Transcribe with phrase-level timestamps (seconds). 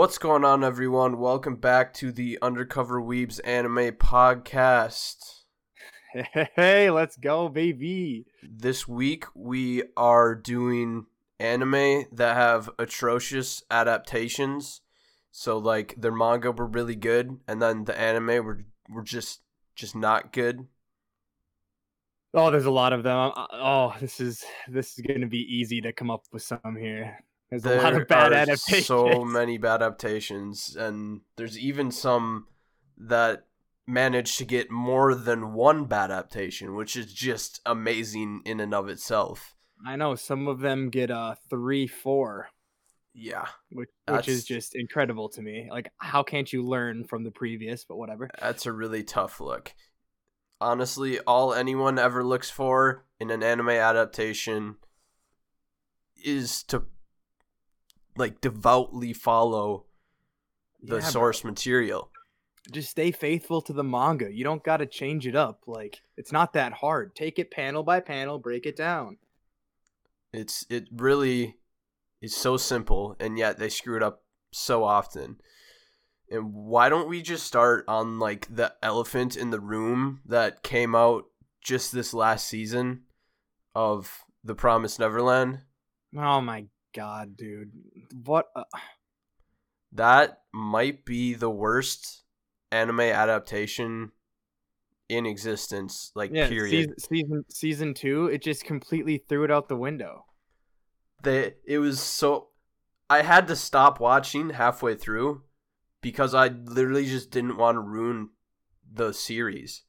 [0.00, 1.18] What's going on, everyone?
[1.18, 5.42] Welcome back to the Undercover Weebs Anime Podcast.
[6.56, 8.24] Hey, let's go, baby.
[8.42, 11.04] This week we are doing
[11.38, 14.80] anime that have atrocious adaptations.
[15.32, 19.42] So like their manga were really good, and then the anime were were just
[19.74, 20.66] just not good.
[22.32, 23.32] Oh, there's a lot of them.
[23.36, 27.18] Uh, Oh, this is this is gonna be easy to come up with some here.
[27.50, 28.86] There's a lot There of bad are adaptations.
[28.86, 32.46] So many bad adaptations, and there's even some
[32.96, 33.46] that
[33.86, 38.88] managed to get more than one bad adaptation, which is just amazing in and of
[38.88, 39.56] itself.
[39.84, 42.50] I know some of them get uh three, four,
[43.14, 45.68] Yeah, which which is just incredible to me.
[45.70, 47.84] Like, how can't you learn from the previous?
[47.84, 48.30] But whatever.
[48.40, 49.74] that's a really tough look.
[50.60, 54.76] Honestly, all anyone ever looks for in an anime adaptation
[56.22, 56.84] is to
[58.16, 59.86] like devoutly follow
[60.82, 62.10] the Yeah, source material.
[62.70, 64.32] Just stay faithful to the manga.
[64.32, 65.62] You don't got to change it up.
[65.66, 67.16] Like, it's not that hard.
[67.16, 69.16] Take it panel by panel, break it down.
[70.32, 71.56] It's it really
[72.22, 75.40] is so simple, and yet they screw it up so often.
[76.30, 80.94] And why don't we just start on like the elephant in the room that came
[80.94, 81.24] out
[81.62, 83.02] just this last season
[83.74, 85.62] of The Promised Neverland?
[86.16, 87.72] Oh my god, dude.
[88.24, 88.46] What?
[88.56, 88.64] A-
[89.92, 92.22] That might be the worst
[92.70, 94.12] anime adaptation
[95.08, 96.12] in existence.
[96.14, 96.70] Like yeah, period.
[96.70, 100.24] season, season season two, it just completely threw it out the window.
[101.22, 102.48] they it was so
[103.08, 105.42] I had to stop watching halfway through
[106.00, 108.30] because I literally just didn't want to ruin
[108.92, 109.82] the series.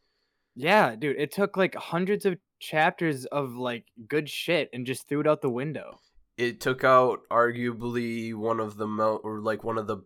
[0.56, 5.22] Yeah, dude, it took like hundreds of chapters of like good shit and just threw
[5.22, 6.00] it out the window.
[6.42, 9.98] It took out arguably one of the mo- or like one of the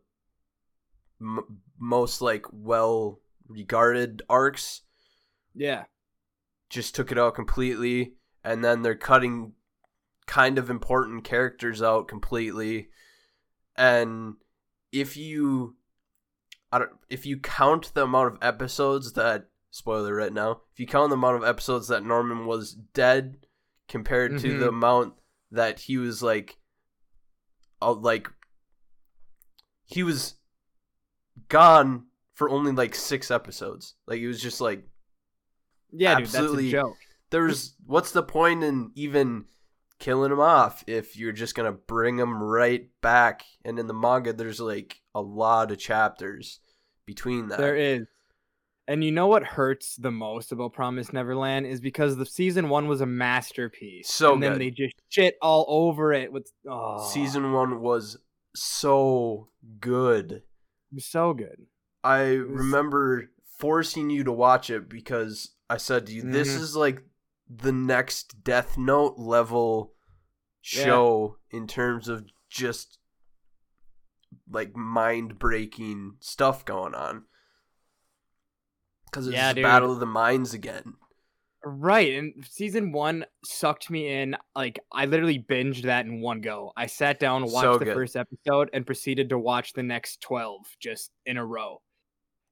[1.22, 4.82] m- most like well regarded arcs.
[5.54, 5.86] Yeah,
[6.70, 9.54] Just took it out completely and then they're cutting
[10.26, 12.90] kind of important characters out completely.
[13.78, 14.36] And
[14.92, 15.78] if you
[16.72, 20.88] I don't, if you count the amount of episodes that spoiler right now, if you
[20.88, 23.46] count the amount of episodes that Norman was dead
[23.88, 24.70] compared to the Mhm.
[24.70, 25.14] amount
[25.52, 26.58] that he was like
[27.82, 28.30] uh, like
[29.86, 30.36] he was
[31.48, 33.96] gone for only like 6 episodes.
[34.08, 34.84] Like it was just like
[35.92, 36.64] yeah, Absolutely.
[36.64, 36.98] dude, that's a joke.
[37.30, 39.46] there's what's the point in even
[39.98, 44.34] killing him off if you're just gonna bring him right back and in the manga
[44.34, 46.60] there's like a lot of chapters
[47.06, 48.06] between that There is.
[48.88, 52.88] And you know what hurts the most about Promise Neverland is because the season one
[52.88, 54.10] was a masterpiece.
[54.10, 54.62] So and then good.
[54.62, 58.18] they just shit all over it with oh, season one was
[58.54, 59.50] so
[59.82, 60.44] good
[61.00, 61.66] so good.
[62.06, 63.30] i was- remember
[63.60, 66.60] forcing you to watch it because i said to you this Mhm.
[66.62, 67.04] is like
[67.50, 69.94] the next death note level
[70.72, 70.84] Yeah.
[70.86, 72.98] show in terms of just
[74.50, 77.26] like mind breaking stuff going on
[79.16, 80.96] because it's Yeah, battle of the minds again
[81.68, 84.36] Right, and season one sucked me in.
[84.56, 86.72] Like I literally binged that in one go.
[86.78, 90.62] I sat down, watched So the first episode, and proceeded to watch the next twelve
[90.80, 91.82] just in a row.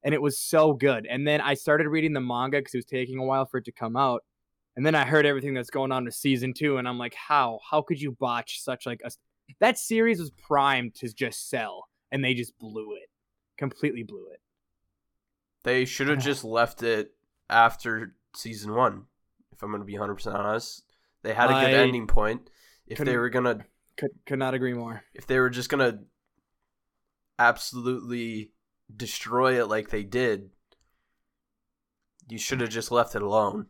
[0.02, 1.06] And it was so good.
[1.08, 3.66] And then I started reading the manga because it was taking a while for it
[3.66, 4.24] to come out.
[4.74, 7.60] And then I heard everything that's going on with season two, and I'm like, how?
[7.70, 9.12] How could you botch such like a?
[9.60, 13.08] That series was primed to just sell, and they just blew it,
[13.58, 14.40] completely blew it.
[15.64, 17.12] They should have just left it
[17.50, 19.04] after season one
[19.52, 20.84] if i'm gonna be 100% honest
[21.22, 22.48] they had a good I ending point
[22.86, 23.64] if they were gonna
[23.96, 25.02] Could could not agree more.
[25.14, 26.00] if they were just gonna
[27.38, 28.52] absolutely
[28.94, 30.50] destroy it like they did,
[32.28, 33.66] you should have just left it alone.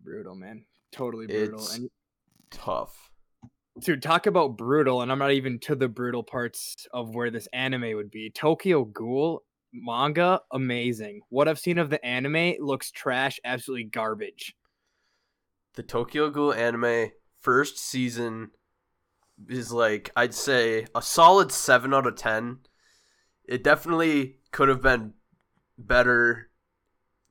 [0.00, 0.64] Brutal, man.
[0.92, 1.60] Totally brutal.
[1.60, 1.90] It's- And
[2.50, 3.10] Tough.
[3.80, 7.48] Dude, talk about brutal, and I'm not even to the brutal parts of where this
[7.54, 8.30] anime would be.
[8.30, 9.42] Tokyo Ghoul
[9.72, 11.22] manga, amazing.
[11.28, 14.54] What I've seen of the anime looks trash, absolutely garbage.
[15.74, 18.50] The Tokyo Ghoul anime first season
[19.48, 22.58] is like I'd say a solid seven out of ten.
[23.44, 25.14] It definitely could have been
[25.78, 26.50] better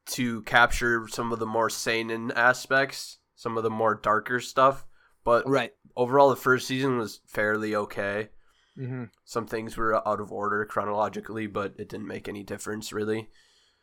[0.07, 4.85] to capture some of the more seinen aspects, some of the more darker stuff.
[5.23, 5.71] But Right.
[5.95, 8.29] overall, the first season was fairly okay.
[8.77, 9.05] Mm-hmm.
[9.25, 13.29] Some things were out of order chronologically, but it didn't make any difference really.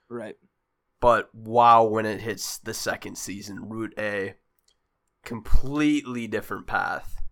[0.09, 0.37] Right.
[1.01, 4.35] But wow, when it hits the second season, Route A,
[5.25, 7.23] completely different path.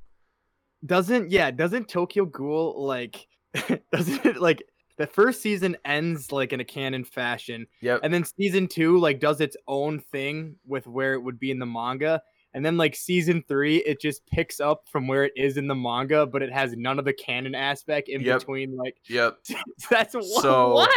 [0.85, 3.27] Doesn't yeah, doesn't Tokyo Ghoul like
[3.93, 4.63] doesn't it like
[4.99, 8.01] the first season ends like in a canon fashion, Yep.
[8.03, 11.59] and then season two like does its own thing with where it would be in
[11.59, 12.23] the manga,
[12.57, 15.75] and then like season three it just picks up from where it is in the
[15.77, 18.39] manga, but it has none of the canon aspect in Yep.
[18.41, 18.77] between.
[18.77, 19.39] Like Yep.
[19.91, 20.25] that's what.
[20.43, 20.91] So, what?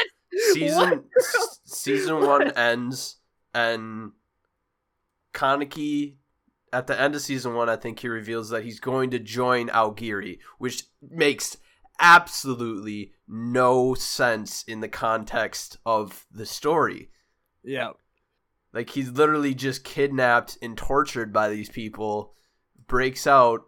[0.53, 1.03] Season What?
[1.19, 3.17] s- season one ends,
[3.53, 4.11] and
[5.33, 6.15] Kaneki
[6.71, 9.69] at the end of season one, I think he reveals that he's going to join
[9.69, 11.57] Aogiri, which makes
[11.99, 17.09] absolutely no sense in the context of the story.
[17.63, 17.91] Yeah.
[18.73, 22.35] Like he's literally just kidnapped and tortured by these people,
[22.87, 23.61] breaks out,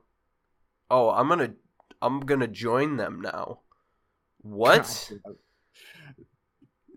[0.89, 1.53] "Oh, I'm to
[2.01, 3.61] I'm to join them now."
[4.41, 5.11] What?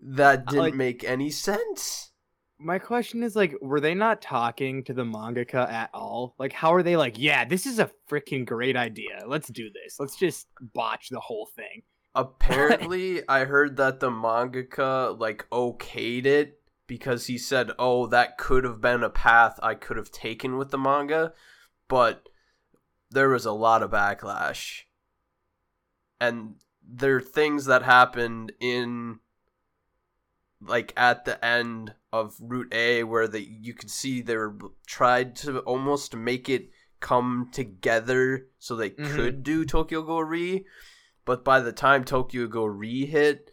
[0.01, 2.11] That uh, didn't like- make any sense.
[2.57, 6.35] My question is like, were they not talking to the mangaka at all?
[6.39, 9.23] Like, how are they like, yeah, this is a freaking great idea.
[9.27, 9.99] Let's do this.
[9.99, 11.83] Let's just botch the whole thing.
[12.15, 18.63] Apparently, I heard that the mangaka like okayed it because he said, "Oh, that could
[18.63, 21.33] have been a path I could have taken with the manga,"
[21.87, 22.29] but
[23.09, 24.83] there was a lot of backlash.
[26.19, 29.19] And there are things that happened in
[30.61, 34.55] like at the end of Route A where they you could see they were
[34.87, 39.15] tried to almost make it come together so they Mhm.
[39.15, 40.65] could do Tokyo Ghoul Re,
[41.25, 43.51] but by the time Tokyo Ghoul Re hit,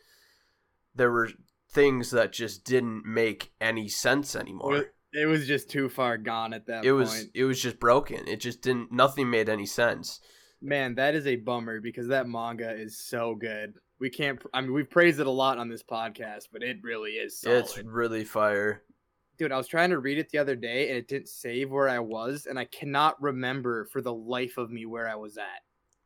[0.95, 1.31] there were
[1.73, 4.87] things that just didn't make any sense anymore.
[5.13, 6.99] It was just too far gone at that It point.
[7.01, 8.27] was it was just broken.
[8.27, 10.21] It just didn't nothing made any sense.
[10.61, 13.75] Man, that is a bummer because that manga is so good.
[14.01, 14.41] We can't.
[14.55, 17.59] I mean, we've praised it a lot on this podcast, but it really is solid.
[17.59, 18.83] It's really fire.
[19.39, 21.89] Dude, I was trying to read it the other day and it didn't save where
[21.89, 25.63] I was, and I cannot remember for the life of me where I was at.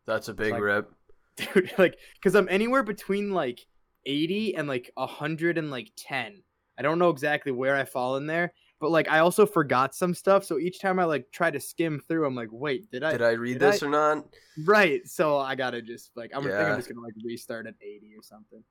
[0.06, 0.92] That's a big like- rip.
[1.36, 3.66] dude like because i'm anywhere between like
[4.06, 6.42] 80 and like 100 and like 10
[6.78, 10.14] i don't know exactly where i fall in there but like i also forgot some
[10.14, 13.12] stuff so each time i like try to skim through i'm like wait did i
[13.12, 14.26] Did I read did this I- or not?
[14.64, 16.70] right so i gotta just like i'm, Yeah.
[16.72, 18.62] I'm just gonna like restart at 80 or something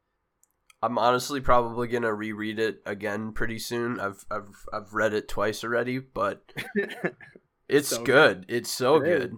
[0.84, 4.00] I'm honestly probably gonna reread it again pretty soon.
[4.00, 6.52] I've I've I've read it twice already, but
[7.68, 8.46] it's So good.
[8.50, 9.36] It's so It good.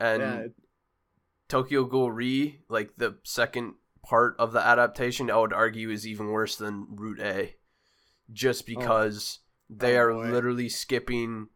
[0.00, 0.46] And yeah
[1.48, 3.74] Tokyo Ghoul Re, like the second
[4.10, 7.54] part of the adaptation, I would argue is even worse than Route A,
[8.32, 9.38] just oh, because
[9.70, 10.30] they Oh, are boy.
[10.32, 11.46] literally skipping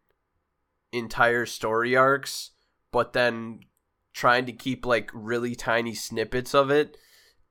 [0.92, 2.52] entire story arcs,
[2.92, 3.60] but then
[4.12, 6.96] trying to keep like really tiny snippets of it.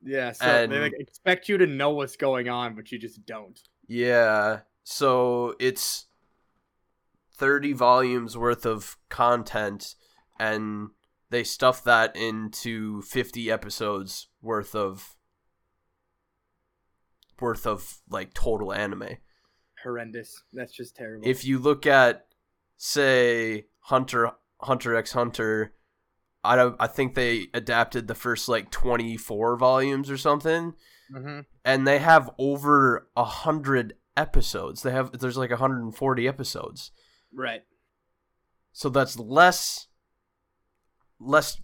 [0.06, 3.26] yeah so and- they like expect you to know what's going on but you just
[3.26, 6.08] don't Yeah, so it's
[7.36, 9.96] 30 volumes worth of content
[10.40, 10.90] and
[11.30, 15.16] they stuff that into 50 episodes worth of
[17.40, 19.18] worth of like total anime.
[19.84, 20.44] horrendous.
[20.54, 21.28] That's just terrible.
[21.28, 22.28] If you look at
[22.78, 24.32] say Hunter
[24.62, 25.74] Hunter x Hunter
[26.44, 30.76] I don't I think they adapted the first like 24 volumes or something.
[31.12, 34.84] Hmm and they have over a hundred episodes.
[34.84, 36.92] They have there's like 140 episodes,
[37.34, 37.64] right.
[38.72, 39.88] So that's less
[41.20, 41.62] less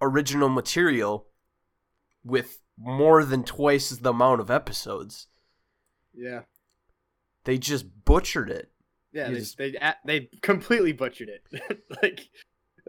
[0.00, 1.26] original material
[2.24, 5.26] with more than twice the amount of episodes.
[6.14, 6.40] yeah
[7.44, 8.70] They just butchered it.
[9.12, 9.74] Yeah, they, just- they
[10.04, 11.42] they completely butchered it.
[12.02, 12.28] like,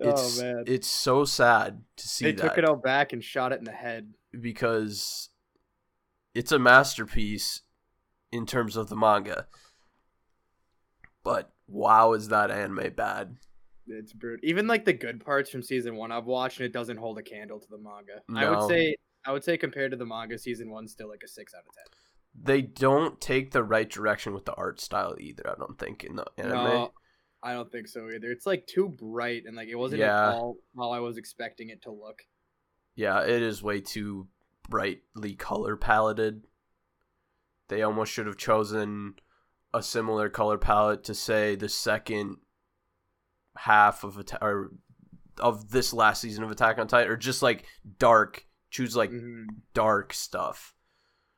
[0.02, 3.12] oh, It's oh man, it's so sad to see they that took it all back
[3.14, 4.14] and shot it in the head.
[4.40, 5.30] because
[6.34, 7.62] it's a masterpiece
[8.32, 9.48] in terms of the manga.
[11.24, 13.38] But wow, is that anime bad?
[13.88, 14.48] It's brutal.
[14.48, 17.24] Even like the good parts from season one I've watched, and it doesn't hold a
[17.24, 18.22] candle to the manga.
[18.36, 21.28] I would say, I would say compared to the manga, season one still like a
[21.28, 21.84] six out of ten.
[22.44, 25.44] they don't take the right direction with the art style either.
[25.50, 26.54] I don't think in the anime.
[26.54, 26.92] No,
[27.44, 28.32] I don't think so either.
[28.32, 30.30] It's like too bright, and like it wasn't Yeah.
[30.30, 32.24] at all how I was expecting it to look.
[32.96, 34.28] Yeah, it is way too
[34.70, 36.44] brightly color paletted.
[37.68, 39.16] They almost should have chosen
[39.74, 42.38] a similar color palette to say the second
[43.58, 44.72] half of Atta- or
[45.40, 47.66] of this last season of Attack on Titan, or just like
[48.00, 48.46] dark.
[48.72, 49.46] Choose like Mhm.
[49.74, 50.74] dark stuff.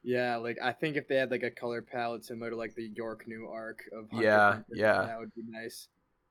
[0.04, 2.90] Yeah, like I think if they had like a color palette similar to like the
[2.90, 5.02] Yorknew arc of Hunter Yeah, Hunter, yeah.
[5.06, 5.88] that would be nice.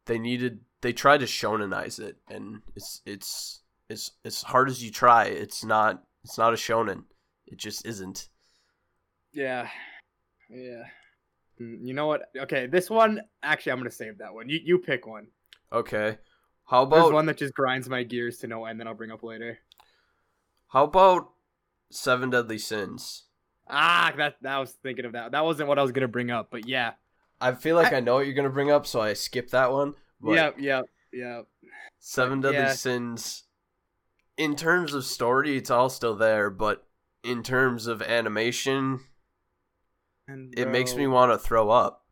[0.07, 0.65] They needed.
[0.81, 5.25] They tried to shonenize it, and it's it's it's as hard as you try.
[5.27, 6.05] It's not.
[6.25, 7.05] It's not a shonen.
[7.47, 8.29] It just isn't.
[9.33, 9.69] Yeah.
[10.49, 10.85] Yeah.
[11.61, 12.31] Mm, You know what?
[12.37, 14.49] Okay, this one actually I'm gonna save that one.
[14.49, 15.29] You you pick one.
[15.73, 16.19] Okay.
[16.67, 19.11] How There's about one that just grinds my gears to no end that I'll bring
[19.11, 19.59] up later.
[20.73, 21.33] How about
[21.91, 23.25] Seven Deadly Sins?
[23.69, 25.33] Ah, that that was thinking of that.
[25.33, 26.93] That wasn't what I was gonna bring up, but yeah.
[27.43, 29.95] I feel like I, know what you're gonna bring up, so I skipped that one.
[30.25, 31.47] Yep, yep, yep.
[31.99, 32.73] Seven Deadly Yeah.
[32.73, 33.45] Sins.
[34.39, 36.87] In terms of story, it's all still there, but
[37.23, 39.01] in terms of animation,
[40.27, 42.07] And it makes me want to throw up.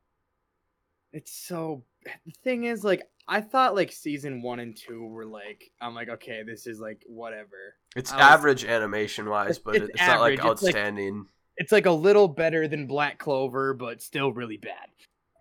[1.12, 1.85] It's so.
[2.05, 6.08] The thing is, like, I thought like season one and two were like, I'm like,
[6.08, 7.76] okay, this is like whatever.
[7.96, 10.52] It's was- average animation wise, but it's it's, not like average.
[10.52, 11.26] It's like- outstanding.
[11.56, 14.88] It's like a little better than Black Clover, but still really bad.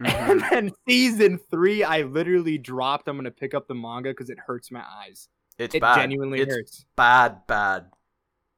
[0.01, 0.29] Mhm.
[0.31, 3.07] And then season three, I literally dropped.
[3.07, 5.27] I'm gonna pick up the manga because it hurts my eyes.
[5.57, 5.95] It's it bad.
[5.95, 6.85] genuinely it's hurts.
[6.95, 7.87] bad, bad.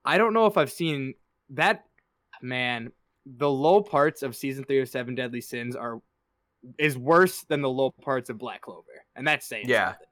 [0.05, 1.13] I don't know if I've seen
[1.51, 1.85] that.
[2.43, 2.91] Man,
[3.25, 6.01] the low parts of season three of Seven Deadly Sins are
[6.77, 9.91] is worse than the low parts of Black Clover, and that's saying Yeah.
[9.93, 10.07] something.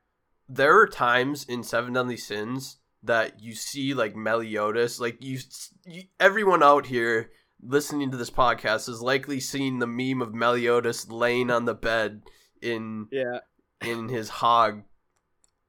[0.50, 5.40] There are times in Seven Deadly Sins that you see like Meliodas, like you,
[5.86, 11.10] you everyone out here listening to this podcast has likely seen the meme of Meliodas
[11.10, 12.24] laying on the bed
[12.62, 13.40] in Yeah,
[13.82, 14.84] in his hog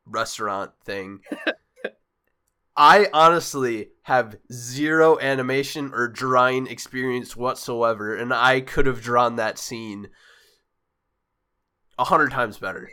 [0.07, 1.21] restaurant thing.
[2.77, 9.59] I honestly have zero animation or drawing experience whatsoever, and I could have drawn that
[9.59, 10.09] scene
[11.99, 12.91] a hundred times better.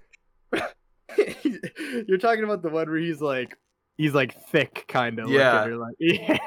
[2.07, 3.57] you're talking about the one where he's like,
[3.97, 5.29] he's like thick, kind of.
[5.29, 5.65] Yeah.
[5.65, 6.37] like, yeah.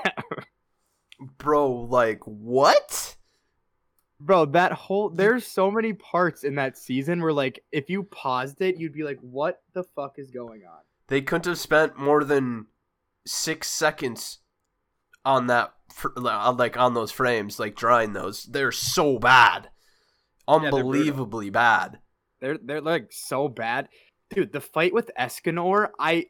[1.39, 3.17] Bro, like, what?
[4.21, 8.61] Bro, that whole there's so many parts in that season where like if you paused
[8.61, 12.23] it, you'd be like, "What the fuck is going on?" They couldn't have spent more
[12.23, 12.67] than
[13.27, 14.41] six seconds
[15.25, 15.73] on that,
[16.17, 18.45] like, on those frames, like, drawing those.
[18.45, 19.71] They're so bad.
[20.49, 21.99] Unbelievably bad.
[22.41, 23.89] They're they're like so bad,
[24.35, 24.53] dude.
[24.53, 26.27] The fight with Escanor, I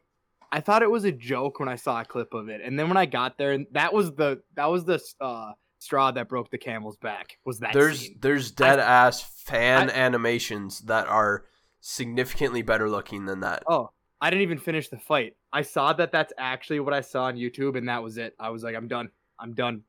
[0.51, 2.87] I thought it was a joke when I saw a clip of it, and then
[2.87, 6.51] when I got there, and that was the that was the uh, straw that broke
[6.51, 7.37] the camel's back.
[7.45, 8.17] Was that there's scene?
[8.21, 11.45] there's dead ass fan I- animations that are
[11.79, 13.63] significantly better looking than that.
[13.67, 13.89] Oh,
[14.19, 15.35] I didn't even finish the fight.
[15.51, 18.35] I saw that that's actually what I saw on YouTube, and that was it.
[18.39, 19.09] I was like, I'm done.
[19.39, 19.83] I'm done.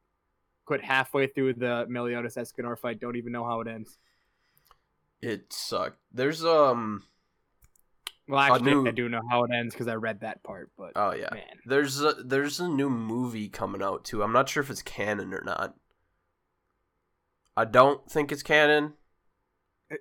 [0.64, 3.00] Quit halfway through the Meliodas Escanor fight.
[3.00, 3.98] Don't even know how it ends.
[5.22, 5.98] It sucked.
[6.12, 7.04] There's um
[8.28, 10.70] Well, actually, new- I do know how it ends because I read that part.
[10.76, 11.28] But oh yeah.
[11.32, 14.22] man, There's a there's a new movie coming out too.
[14.22, 15.76] I'm not sure if it's canon or not.
[17.56, 18.94] I don't think it's canon.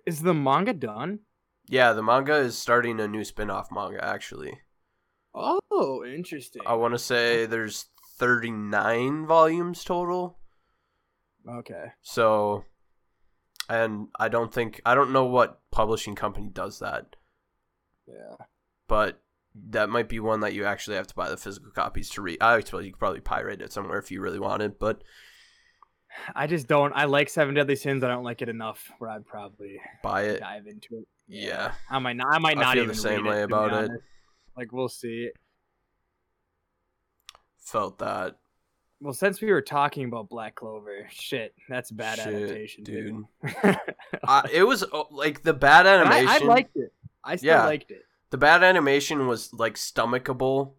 [0.06, 1.20] Is the manga done?
[1.68, 4.60] Yeah, the manga is starting a new spin-off manga actually.
[5.34, 6.62] Oh, interesting.
[6.66, 7.86] I want to say there's
[8.18, 10.38] 39 volumes total.
[11.48, 11.92] Okay.
[12.02, 12.66] So
[13.72, 17.16] and I don't think I don't know what publishing company does that.
[18.08, 18.46] Yeah.
[18.88, 19.22] but
[19.70, 22.42] that might be one that you actually have to buy the physical copies to read.
[22.42, 25.02] I suppose you could probably pirate it somewhere if you really wanted, but
[26.36, 26.92] I just don't.
[26.94, 28.04] I like Seven Deadly Sins.
[28.04, 30.40] I don't like it enough where I'd probably buy it.
[30.42, 31.08] dive into it.
[31.28, 31.72] Yeah.
[31.90, 32.28] I might not.
[32.34, 33.92] I might I not feel the even same way be about it.
[34.58, 35.30] Like we'll see.
[37.58, 38.38] Felt that.
[39.02, 43.26] Well, since we were talking about Black Clover, shit, that's bad Shit, adaptation, dude.
[44.54, 46.28] it was uh, like the bad animation.
[46.28, 46.94] I, I liked it.
[47.24, 47.66] I still Yeah.
[47.66, 48.06] liked it.
[48.30, 50.74] the bad animation was like stomachable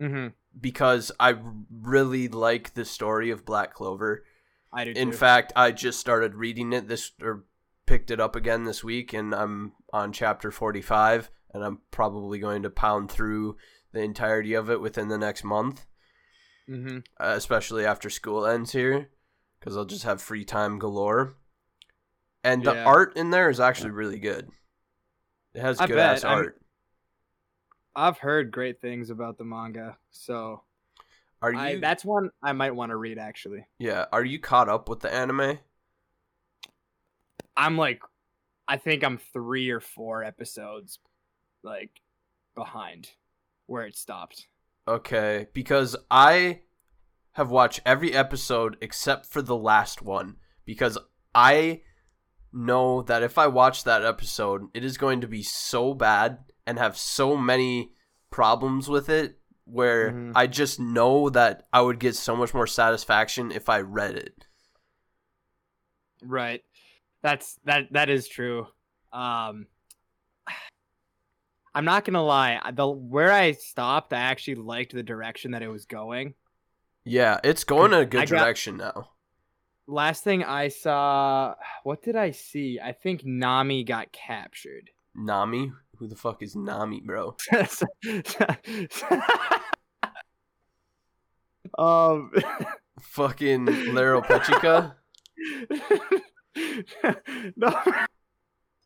[0.00, 1.34] hmm because I
[1.70, 4.24] really like the story of Black Clover.
[4.72, 4.90] I do.
[4.92, 5.16] In too.
[5.16, 7.44] fact, I just started reading it this or
[7.86, 12.62] picked it up again this week, and I'm on chapter 45, and I'm probably going
[12.62, 13.56] to pound through
[13.92, 15.86] the entirety of it within the next month.
[16.68, 17.06] Mhm.
[17.20, 19.10] uh, especially after school ends here,
[19.58, 21.36] because I'll just have free time galore.
[22.42, 24.50] And the art in there is actually really good.
[25.54, 26.30] It has I good ass bet.
[26.30, 26.62] I'm- art.
[27.98, 30.62] I've heard great things about the manga, so
[31.40, 31.58] Are you?
[31.58, 33.18] I, that's one I might want to read.
[33.18, 34.04] Actually, yeah.
[34.12, 35.58] Are you caught up with the anime?
[37.56, 38.02] I'm like,
[38.68, 40.98] I think I'm three or four episodes,
[41.62, 41.90] like,
[42.54, 43.10] behind
[43.64, 44.46] where it stopped.
[44.88, 46.60] Okay, because I
[47.32, 50.96] have watched every episode except for the last one because
[51.34, 51.82] I
[52.52, 56.78] know that if I watch that episode, it is going to be so bad and
[56.78, 57.92] have so many
[58.30, 60.32] problems with it where Mhm.
[60.34, 64.46] I just know that I would get so much more satisfaction if I read it.
[66.22, 66.64] Right.
[67.22, 68.68] That's that that is true.
[69.12, 69.66] Um
[71.76, 72.58] I'm not gonna lie.
[72.74, 76.32] The where I stopped, I actually liked the direction that it was going.
[77.04, 79.10] Yeah, it's going in a good I got- direction now.
[79.86, 81.54] Last thing I saw,
[81.84, 82.80] what did I see?
[82.82, 84.90] I think Nami got captured.
[85.14, 85.70] Nami?
[85.98, 87.36] Who the fuck is Nami, bro?
[91.78, 92.30] Um,
[93.00, 94.94] Fucking Lero Pechica.
[97.56, 97.82] no,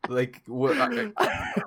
[0.09, 0.77] Like what?
[0.77, 1.63] I-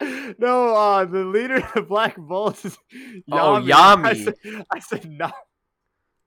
[0.38, 0.74] no.
[0.74, 3.22] Uh, the leader of the Black Bulls is Yami.
[3.32, 4.24] Oh, I Yami.
[4.24, 5.30] said, I said no.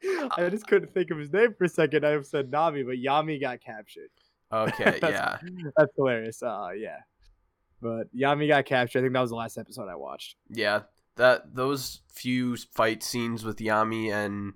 [0.38, 2.06] I just couldn't think of his name for a second.
[2.06, 4.10] I said Nami, but Yami got captured.
[4.52, 5.72] Okay, That's- yeah.
[5.78, 6.42] That's hilarious.
[6.44, 6.98] Uh, yeah.
[7.82, 9.00] But Yami got captured.
[9.00, 10.36] I think that was the last episode I watched.
[10.50, 10.82] Yeah,
[11.16, 14.54] that those few fight scenes with Yami and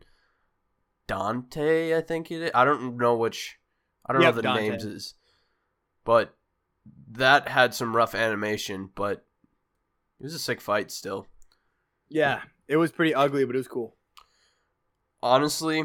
[1.07, 2.51] Dante, I think it is.
[2.53, 3.57] I don't know which.
[4.05, 4.69] I don't Yep, know the Dante.
[4.69, 5.13] names is,
[6.03, 6.34] but
[7.11, 8.89] that had some rough animation.
[8.95, 9.25] But
[10.19, 11.27] it was a sick fight still.
[12.09, 13.95] Yeah, it was pretty ugly, but it was cool.
[15.23, 15.83] Honestly,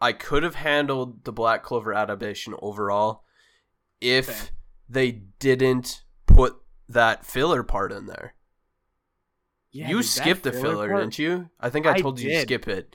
[0.00, 3.24] I could have handled the Black Clover adaptation overall
[4.00, 4.48] if Fair.
[4.88, 6.56] they didn't put
[6.88, 8.34] that filler part in there.
[9.72, 11.50] Yeah, you dude, skipped the filler, part- didn't you?
[11.58, 12.94] I think I I told you to skip it.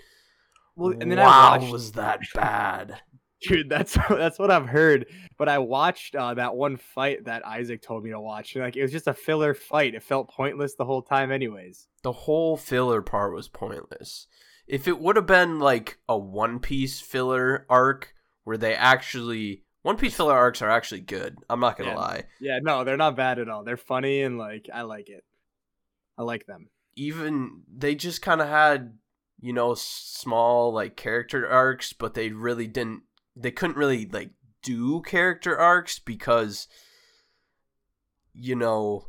[0.76, 3.02] Well, and then I wow, watched- was that bad?
[3.42, 5.06] Dude that's that's what i've heard
[5.38, 8.76] but i watched uh, that one fight that isaac told me to watch and like
[8.76, 12.58] it was just a filler fight it felt pointless the whole time anyways The whole
[12.58, 14.28] filler part was pointless.
[14.68, 19.98] If it would have been like a One Piece filler arc where they actually One
[19.98, 21.38] Piece filler arcs are actually good.
[21.50, 21.96] I'm not gonna Yeah.
[21.98, 22.24] lie.
[22.40, 25.24] yeah no they're not bad at all they're funny and like i like it
[26.18, 28.98] i like them Even they just kind of had
[29.40, 33.02] you know small like character arcs, but they really didn't.
[33.36, 36.68] They couldn't really like do character arcs because
[38.34, 39.08] you know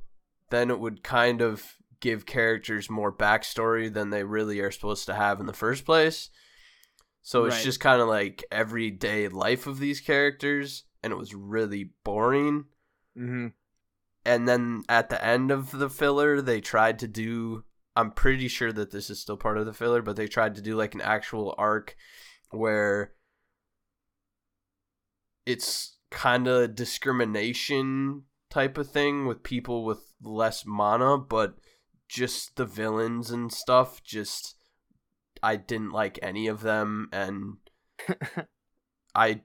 [0.51, 5.15] then it would kind of give characters more backstory than they really are supposed to
[5.15, 6.31] have in the first place.
[7.23, 7.65] So it's Right.
[7.65, 12.65] just kind of like everyday life of these characters, and it was really boring.
[13.17, 13.49] mm-hmm.
[14.25, 17.65] And then at the end of the filler, they tried to do.
[17.97, 20.63] I'm pretty sure that this is still part of the filler, but they tried to
[20.63, 21.97] do like an actual arc
[22.51, 23.13] where
[25.47, 31.55] it's kind of discrimination type of thing with people with less mana, but
[32.09, 34.03] just the villains and stuff.
[34.03, 34.57] Just
[35.43, 37.57] I didn't like any of them, and
[39.15, 39.41] I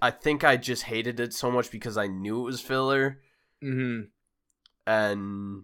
[0.00, 3.20] I think I just hated it so much because I knew it was filler,
[3.64, 4.02] mm-hmm.
[4.86, 5.62] and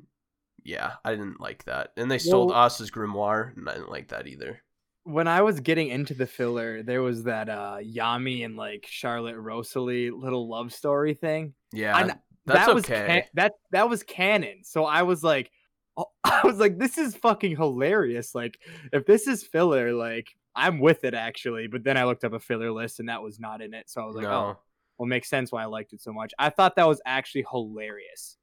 [0.65, 1.93] yeah, I didn't like that.
[1.97, 4.63] And they stole Well- Asta's grimoire, and I didn't like that either.
[5.05, 9.37] When i was getting into the filler there was that uh yami and like charlotte
[9.37, 13.07] roselei little love story thing Yeah, kn- that's that was okay.
[13.07, 14.65] can- that that was canon.
[14.65, 15.51] So I was like,
[15.97, 18.35] oh, I was like, this is fucking hilarious.
[18.35, 18.59] Like,
[18.93, 21.67] if this is filler, like I'm with it actually.
[21.69, 23.89] But then I looked up a filler list and that was not in it.
[23.89, 24.59] So I was like, no, oh,
[24.99, 26.33] well, makes sense why I liked it so much.
[26.39, 28.37] I thought that was actually hilarious.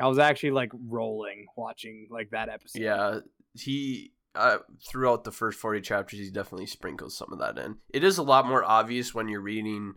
[0.00, 2.80] I was actually like rolling watching like that episode.
[2.82, 3.18] yeah,
[3.54, 7.76] he uh, throughout the first forty chapters, he definitely sprinkles some of that in.
[7.90, 9.94] It is a lot more obvious when you're reading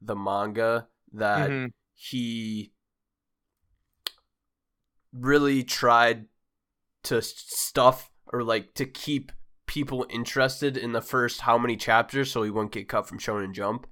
[0.00, 1.72] the manga that Mhm.
[1.94, 2.72] he
[5.12, 6.26] really tried
[7.04, 9.32] to stuff or like to keep
[9.66, 13.52] people interested in the first how many chapters so he wouldn't get cut from Shonen
[13.52, 13.86] Jump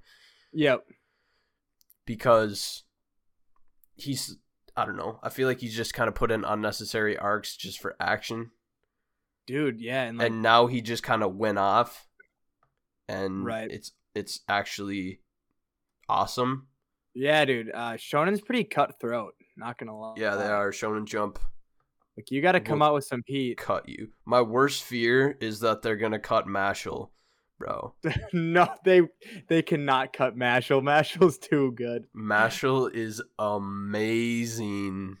[0.53, 0.85] Yep.
[2.05, 2.83] because
[3.95, 4.37] he's
[4.77, 5.19] I don't know.
[5.23, 8.51] I feel like he's just kind of put in unnecessary arcs just for action.
[9.47, 12.07] Dude, yeah, and like and now he just kind of went off
[13.07, 13.69] and Right.
[13.69, 15.19] it's it's actually
[16.09, 16.67] awesome.
[17.13, 17.69] yeah, dude.
[17.73, 20.15] Uh Shonen's pretty cutthroat, not gonna lie.
[20.17, 21.37] Yeah, they are Shonen Jump
[22.17, 23.57] Like you gotta come out with some heat.
[23.57, 24.09] cut you.
[24.25, 27.09] My worst fear is that they're gonna cut Mashle,
[27.59, 27.93] bro.
[28.33, 29.01] no, they
[29.47, 30.81] they cannot cut Mashle.
[30.83, 32.05] Mashle's too good.
[32.15, 35.17] Mashle is amazing.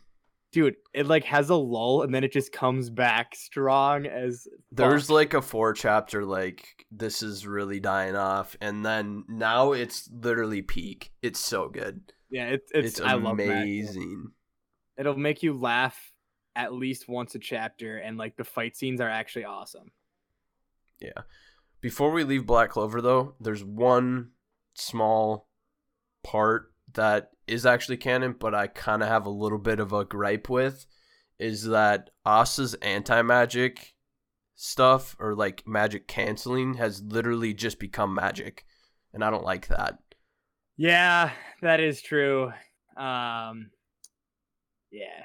[0.55, 5.07] Dude, it like has a lull and then it just comes back strong as There's
[5.07, 5.13] fuck.
[5.13, 10.61] like a four chapter like this is really dying off, and then now it's literally
[10.61, 11.11] peak.
[11.21, 12.13] It's so good.
[12.29, 14.31] yeah, it's it's, It's, I amazing.
[14.97, 16.13] It'll make you laugh
[16.55, 19.91] at least once a chapter and like the fight scenes are actually awesome.
[21.01, 21.23] Yeah.
[21.81, 24.29] Before we leave Black Clover, though, there's one
[24.75, 25.49] small
[26.23, 30.03] part that is actually canon, but I kind of have a little bit of a
[30.05, 30.85] gripe with
[31.37, 33.93] is that Asta's anti magic
[34.55, 38.65] stuff or like magic canceling has literally just become magic.
[39.13, 39.99] And I don't like that.
[40.77, 41.31] Yeah,
[41.61, 42.51] that is true.
[42.97, 43.71] Um
[44.91, 45.23] yeah.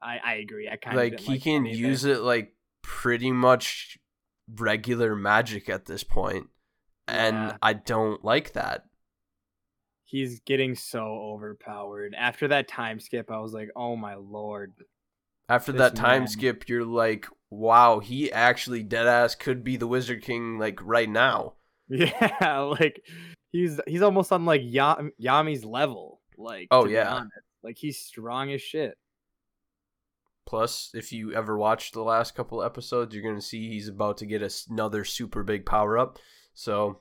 [0.00, 0.68] I I agree.
[0.68, 3.98] I kind of Like, he can use it like pretty much
[4.48, 6.48] regular magic at this point,
[7.08, 7.56] And Yeah.
[7.62, 8.85] I don't like that.
[10.08, 12.14] He's getting so overpowered.
[12.16, 14.72] After that time skip, I was like, "Oh my lord!"
[15.48, 16.28] After that time man.
[16.28, 21.08] skip, you're like, wow, he actually dead ass could be the Wizard King like right
[21.08, 21.54] now.
[21.88, 23.00] Yeah, like
[23.52, 26.20] he's he's almost on like ya- Yami's level.
[26.36, 27.12] Like, Oh, yeah.
[27.14, 27.32] honest.
[27.62, 28.96] like he's strong as shit.
[30.46, 34.26] Plus, if you ever watch the last couple episodes, you're gonna see he's about to
[34.26, 36.18] get another super big power up.
[36.54, 37.00] So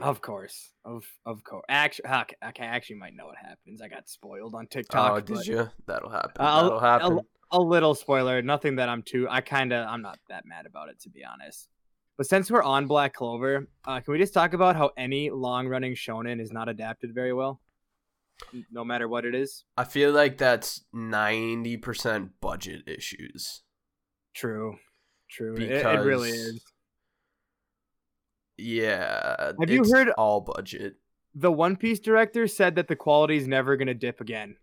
[0.00, 1.64] Of course, of of course.
[1.68, 3.80] Actually, I actually might know what happens.
[3.82, 5.12] I got spoiled on TikTok.
[5.12, 5.70] Oh, did you?
[5.86, 6.32] That'll happen.
[6.38, 7.20] I'll- That'll happen.
[7.50, 9.28] A little spoiler, nothing that I'm too.
[9.30, 11.68] I kind of I'm not that mad about it to be honest.
[12.16, 15.68] But since we're on Black Clover, uh, can we just talk about how any long
[15.68, 17.60] running shonen is not adapted very well,
[18.72, 19.64] no matter what it is?
[19.76, 23.62] I feel like that's ninety percent budget issues.
[24.34, 24.76] True,
[25.30, 25.54] true.
[25.56, 26.64] It, it really is.
[28.56, 29.52] Yeah.
[29.58, 30.96] Have you heard- all budget?
[31.34, 34.56] The One Piece director said that the quality is never gonna dip again.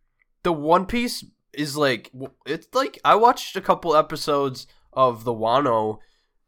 [0.43, 2.12] The One Piece is like
[2.45, 5.99] it's like I watched a couple episodes of the Wano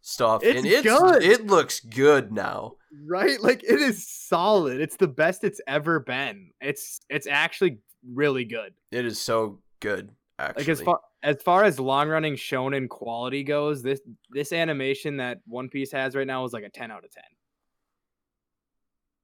[0.02, 1.24] stuff It's and it's good.
[1.24, 2.76] it looks good now.
[3.06, 3.42] Right?
[3.42, 4.80] Like it is solid.
[4.80, 6.52] It's the best it's ever been.
[6.62, 8.74] It's it's actually really good.
[8.92, 10.64] It is so good actually.
[10.64, 15.40] Like as far as far as long running shonen quality goes, this this animation that
[15.48, 17.24] One Piece has right now is like a ten out of ten.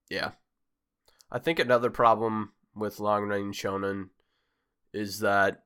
[0.10, 0.32] Yeah.
[1.32, 4.10] I think another problem with long running shonen
[4.94, 5.64] is that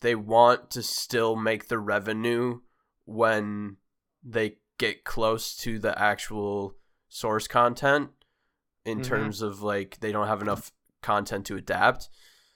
[0.00, 2.60] they want to still make the revenue
[3.04, 3.78] when
[4.22, 6.76] they get close to the actual
[7.08, 8.10] source content
[8.84, 9.04] in Mhm.
[9.04, 12.08] terms of like they don't have enough content to adapt.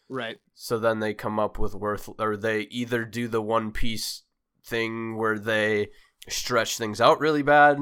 [0.09, 0.39] Right.
[0.55, 4.23] So then they come up with worth or they either do the one piece
[4.65, 5.89] thing where they
[6.29, 7.79] stretch things out really bad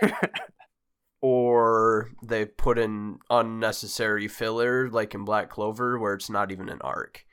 [1.20, 6.80] or they put in unnecessary filler like in Black Clover where it's not even an
[6.82, 7.24] arc.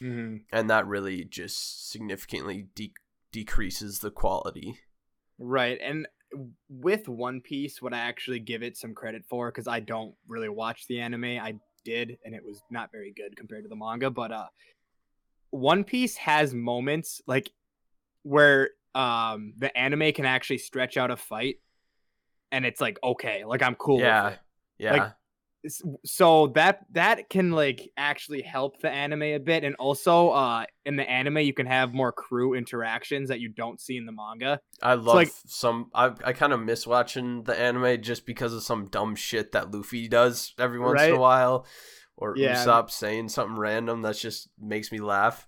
[0.00, 2.94] hmm And that really just significantly de-
[3.32, 4.78] decreases the quality.
[5.38, 5.78] Right.
[5.82, 6.06] And
[6.68, 10.48] with One Piece, what I actually give it some credit for, because I don't really
[10.48, 11.24] watch the anime.
[11.24, 11.54] I
[11.84, 14.10] did, and it was not very good compared to the manga.
[14.10, 14.48] But uh
[15.50, 17.50] One Piece has moments like
[18.22, 21.56] where um the anime can actually stretch out a fight
[22.52, 24.34] and it's like okay, like I'm cool with yeah.
[24.78, 24.92] Yeah.
[24.92, 25.12] Like,
[26.04, 30.96] so that that can like actually help the anime a bit and also uh in
[30.96, 34.58] the anime you can have more crew interactions that you don't see in the manga
[34.82, 38.62] I love like- some I I kind of miss watching the anime just because of
[38.62, 41.66] some dumb shit that Luffy does every once in a while
[42.16, 42.54] or Yeah.
[42.64, 45.46] Usopp saying something random that just makes me laugh.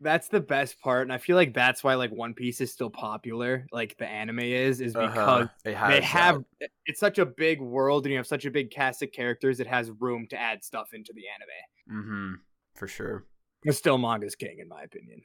[0.00, 2.90] That's the best part and i feel like that's why like one piece is still
[2.90, 5.48] popular like the anime is is because Uh-huh.
[5.64, 6.04] It has they that.
[6.04, 6.44] have
[6.86, 9.66] it's such a big world and you have such a big cast of characters it
[9.66, 12.34] has room to add stuff into the anime mm-hmm
[12.74, 13.24] For sure.
[13.64, 15.22] but still manga's king in my opinion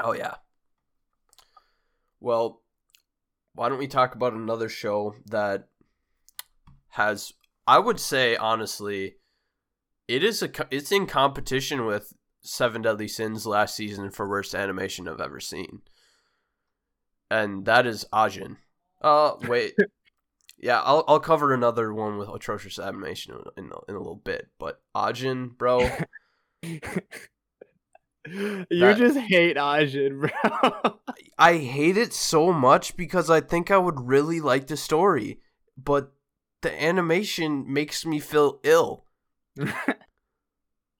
[0.00, 0.34] Oh yeah.
[2.20, 2.62] Well,
[3.54, 5.68] why don't we talk about another show that
[6.90, 7.32] has
[7.66, 9.16] I would say honestly
[10.06, 12.12] it is a it's in competition with
[12.48, 15.82] Seven Deadly Sins last season for worst animation I've ever seen.
[17.30, 18.56] And that is Ajin.
[19.02, 19.74] Uh wait.
[20.58, 24.16] yeah, I'll I'll cover another one with atrocious animation in, in, a- in a little
[24.16, 25.88] bit, but Ajin, bro,
[26.62, 26.80] you
[28.70, 30.98] That- just hate Ajin, bro.
[31.38, 35.40] I hate it so much because I think I would really like the story,
[35.76, 36.12] but
[36.62, 39.04] the animation makes me feel ill.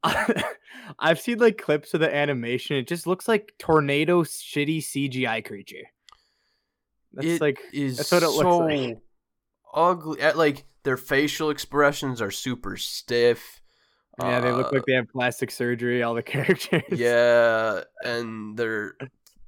[0.98, 2.76] I've seen like clips of the animation.
[2.76, 5.84] It just looks like tornado shitty CGI creature.
[7.12, 8.98] That's It like is that's what it looks so like.
[9.74, 10.20] ugly.
[10.20, 13.60] At, Like their facial expressions are super stiff.
[14.20, 16.02] yeah, they look Uh, like they have plastic surgery.
[16.02, 16.82] All the characters.
[16.90, 18.94] yeah, and their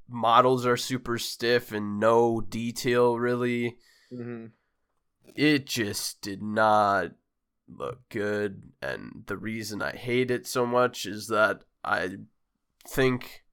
[0.08, 3.76] models are super stiff and no detail really.
[4.12, 4.50] Mhm.
[5.36, 7.12] it just did not
[7.76, 12.08] look good and the reason i hate it so much is that i
[12.88, 13.44] think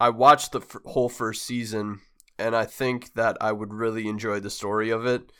[0.00, 2.00] i watched the f- whole first season
[2.38, 5.30] and i think that i would really enjoy the story of it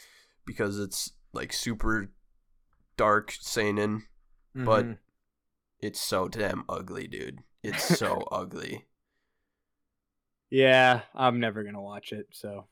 [0.46, 2.10] because it's like super
[2.96, 4.04] dark seinen
[4.54, 4.98] but Mhm.
[5.80, 8.86] it's so damn ugly dude it's so ugly
[10.50, 12.26] yeah, I'm never gonna watch it.
[12.32, 12.66] So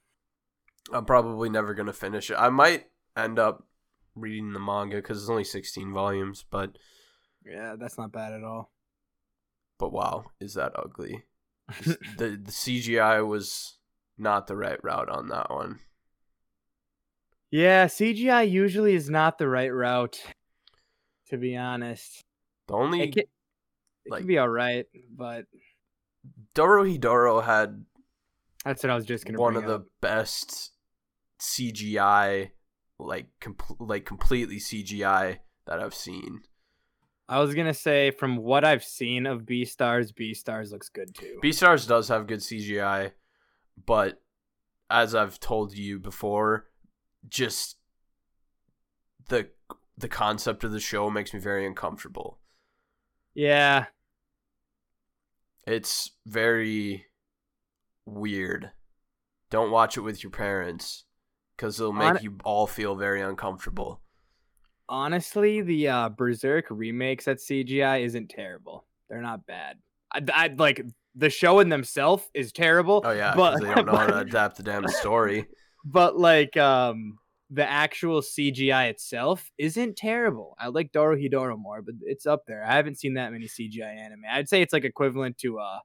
[0.93, 2.87] i'm probably never gonna finish it i might
[3.17, 3.65] end up
[4.15, 6.77] reading the manga because it's only 16 volumes but
[7.47, 8.71] yeah, that's not bad at all.
[9.79, 11.25] but wow, is that ugly?
[11.85, 13.79] the the CGI was
[14.19, 15.79] not the right route on that one.
[17.51, 20.21] yeah, CGI usually is not the right route.
[21.29, 22.25] To be honest,
[22.67, 23.29] The only it can, it
[24.11, 25.45] like- can be all right, but
[26.57, 27.85] Dorohedoro had
[28.65, 29.39] That's what I was just gonna.
[29.39, 30.73] one of the best
[31.41, 32.51] CGI,
[33.07, 36.41] like com- like completely CGI that I've seen.
[37.29, 41.39] I was gonna say from what I've seen of Beastars, B Stars looks good too.
[41.43, 43.13] Beastars does have good CGI,
[43.87, 44.21] but
[44.91, 46.67] as I've told you before,
[47.29, 47.77] just
[49.29, 49.49] the
[49.97, 52.39] the concept of the show makes me very uncomfortable.
[53.35, 53.87] yeah,
[55.67, 57.07] It's very
[58.07, 58.73] weird.
[59.51, 61.05] Don't watch it with your parents
[61.61, 64.01] cuz it'll make Hon- you all feel very uncomfortable.
[64.89, 68.87] honestly, the uh, Berserk remakes at CGI isn't terrible.
[69.09, 69.77] They're not bad.
[70.13, 70.83] I, I like
[71.15, 73.03] the show in themselves is terrible.
[73.05, 75.47] Oh yeah, but because they don't know how to adapt the damn story.
[75.85, 77.19] but like um
[77.53, 80.57] the actual CGI itself isn't terrible.
[80.59, 82.65] I like Dorohedoro more, but it's up there.
[82.65, 84.23] I haven't seen that many CGI anime.
[84.31, 85.79] I'd say it's like equivalent to uh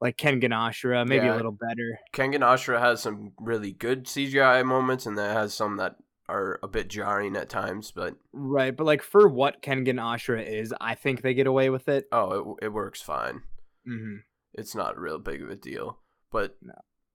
[0.00, 1.34] like Kengan Ashura, maybe Yeah.
[1.34, 1.98] a little better.
[2.12, 5.96] Kengan Ashura has some really good CGI moments, and that has some that
[6.28, 7.92] are a bit jarring at times.
[7.92, 11.88] But Right, but like for what Kengan Ashura is, I think they get away with
[11.88, 12.06] it.
[12.12, 13.42] oh, it, it works fine.
[13.84, 14.16] hmm
[14.52, 15.98] It's not real big of a deal.
[16.32, 16.74] But No.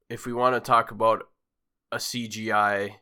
[0.09, 1.23] if we want to talk about
[1.91, 2.95] a CGI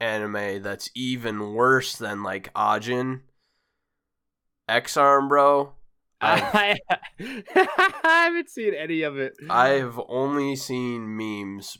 [0.00, 3.20] anime that's even worse than like Ajin,
[4.68, 5.74] Ex-Arm, bro.
[6.22, 6.78] I
[7.20, 9.34] I, haven't seen any of it.
[9.50, 11.78] I've only seen memes,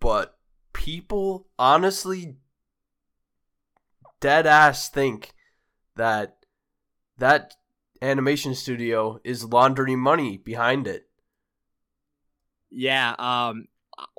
[0.00, 0.38] but
[0.72, 2.36] people honestly
[4.20, 5.32] dead ass think
[5.96, 6.36] that
[7.18, 7.54] that
[8.00, 11.06] animation studio is laundering money behind it.
[12.70, 13.66] Yeah, um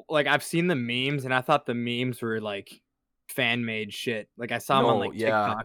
[0.10, 2.82] like I've seen the memes and I thought the memes were like
[3.30, 4.30] fan made shit.
[4.38, 5.62] Like I saw them on No, like yeah.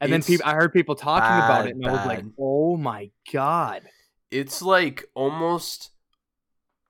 [0.00, 3.10] And then people I heard people talking about it and I was like, "Oh my
[3.32, 3.82] god."
[4.30, 5.90] It's like almost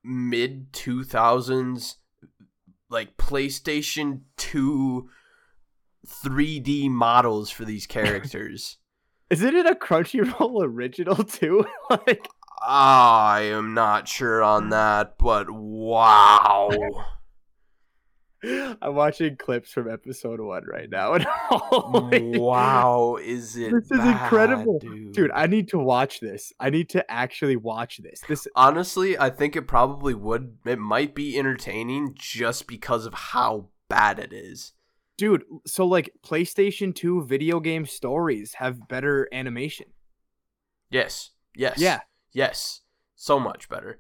[0.05, 1.97] mid 2000s
[2.89, 5.09] like PlayStation 2
[6.07, 8.79] 3D models for these characters.
[9.31, 11.65] Isn't it a Crunchyroll original too?
[11.91, 12.29] like
[12.63, 16.69] I am not sure on that, but wow.
[18.81, 23.99] I'm watching clips from episode 1 right now and holy- wow, is it This is
[23.99, 24.79] bad, incredible.
[24.79, 25.13] dude.
[25.13, 26.53] Dude, I need to watch this.
[26.59, 28.21] I need to actually watch this.
[28.29, 33.69] This Honestly, I think it probably would it might be entertaining just because of how
[33.89, 34.73] bad it is.
[35.19, 39.87] dude, so like PlayStation 2 video game stories have better animation.
[40.91, 41.31] Yes.
[41.55, 41.79] Yes.
[41.79, 42.01] Yeah.
[42.33, 42.81] Yes.
[43.17, 43.99] So much better.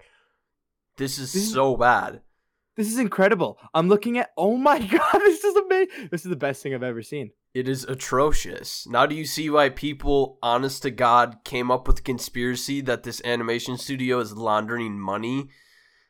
[0.96, 2.22] This is This is- so bad.
[2.80, 3.58] This is incredible.
[3.74, 6.08] I'm looking at Oh my god, this is amazing.
[6.10, 7.30] This is the best thing I've ever seen.
[7.52, 8.86] It is atrocious.
[8.88, 13.02] Now do you see why people, honest to God, came up with the conspiracy that
[13.02, 15.48] this animation studio is laundering money?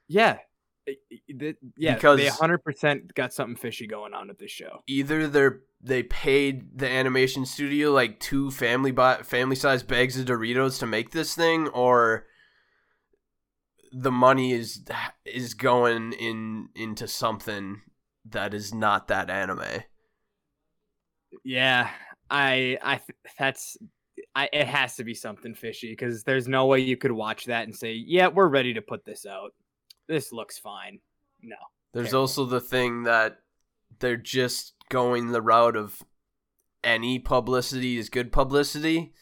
[0.06, 0.38] Yeah.
[0.88, 4.82] I- I- th- Yeah, Because- they 100% got something fishy going on with this show.
[4.86, 10.26] Either they're they paid the animation studio like two family bi- family size bags of
[10.26, 12.26] Doritos to make this thing, or
[13.92, 14.84] the money is
[15.24, 17.82] is going in into something
[18.28, 19.82] that is not that anime.
[21.44, 21.90] Yeah,
[22.28, 23.00] I I
[23.38, 23.76] that's
[24.34, 27.64] I it has to be something fishy cuz there's no way you could watch that
[27.64, 29.54] and say, "Yeah, we're ready to put this out.
[30.06, 31.00] This looks fine."
[31.42, 31.56] No.
[31.92, 32.20] There's Terrible.
[32.20, 33.40] also the thing that
[33.98, 36.02] they're just going the route of
[36.84, 39.12] any publicity is good publicity.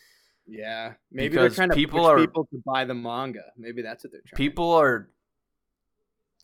[0.50, 3.52] Yeah, maybe Because they're trying to people push are- people to buy the manga.
[3.56, 4.36] Maybe that's what they're trying.
[4.36, 5.10] People are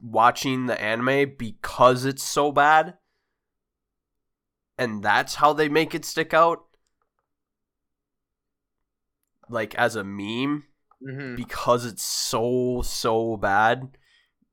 [0.02, 2.98] watching the anime because it's so bad.
[4.76, 6.64] And that's how they make it stick out.
[9.48, 10.64] Like as a meme
[11.02, 13.96] hmm because it's so so bad.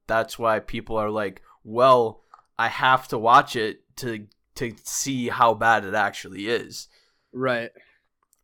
[0.08, 2.24] That's why people are like, "Well,
[2.60, 6.88] I have to watch it to to see how bad it actually is."
[7.32, 7.72] Right.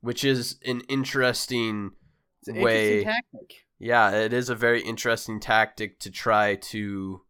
[0.01, 1.91] Which is an interesting
[2.41, 3.57] It's an way interesting tactic.
[3.79, 7.21] Yeah, it is a very interesting tactic to try to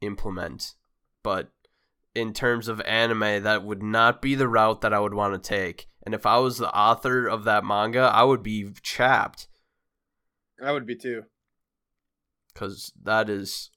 [0.00, 0.74] implement.
[1.22, 1.50] But
[2.14, 5.48] in terms of anime, that would not be the route that I would want to
[5.48, 5.88] take.
[6.04, 9.48] And if I was the author of that manga, I would be chapped
[10.64, 11.24] I would be too.
[12.54, 13.70] because that is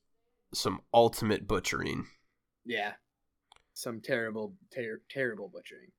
[0.53, 2.08] some ultimate butchering.
[2.65, 2.93] Yeah.
[3.73, 5.91] Some terrible, ter- terrible butchering.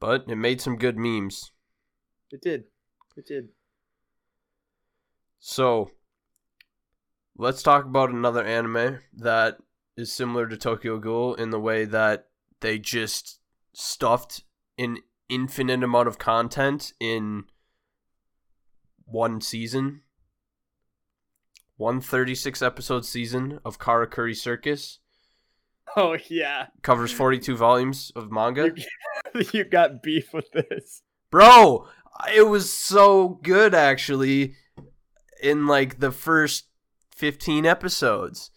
[0.00, 1.52] But it made some good memes.
[2.30, 2.64] It did.
[3.16, 3.48] It did.
[5.38, 5.90] So,
[7.36, 9.58] let's talk about another anime that
[9.96, 12.28] is similar to Tokyo Ghoul in the way that
[12.60, 13.40] they just
[13.72, 14.42] stuffed
[14.78, 17.44] an infinite amount of content in
[19.04, 20.00] one season,
[21.76, 24.98] one 36 episode season of Karakuri Circus.
[25.96, 28.72] Oh yeah, Covers 42 volumes of manga.
[29.52, 31.02] you got beef with this.
[31.30, 31.86] Bro,
[32.34, 34.56] it was so good actually
[35.42, 36.64] in like the first
[37.14, 38.50] 15 episodes.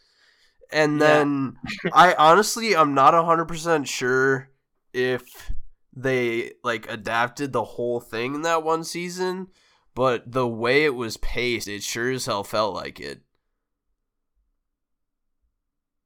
[0.71, 1.19] And Yeah.
[1.19, 1.57] then
[1.93, 4.49] I honestly I'm not 100% sure
[4.93, 5.51] if
[5.95, 9.47] they like adapted the whole thing in that one season,
[9.93, 13.21] but the way it was paced, it sure as hell felt like it.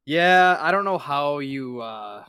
[0.05, 2.23] Yeah, I don't know how you uh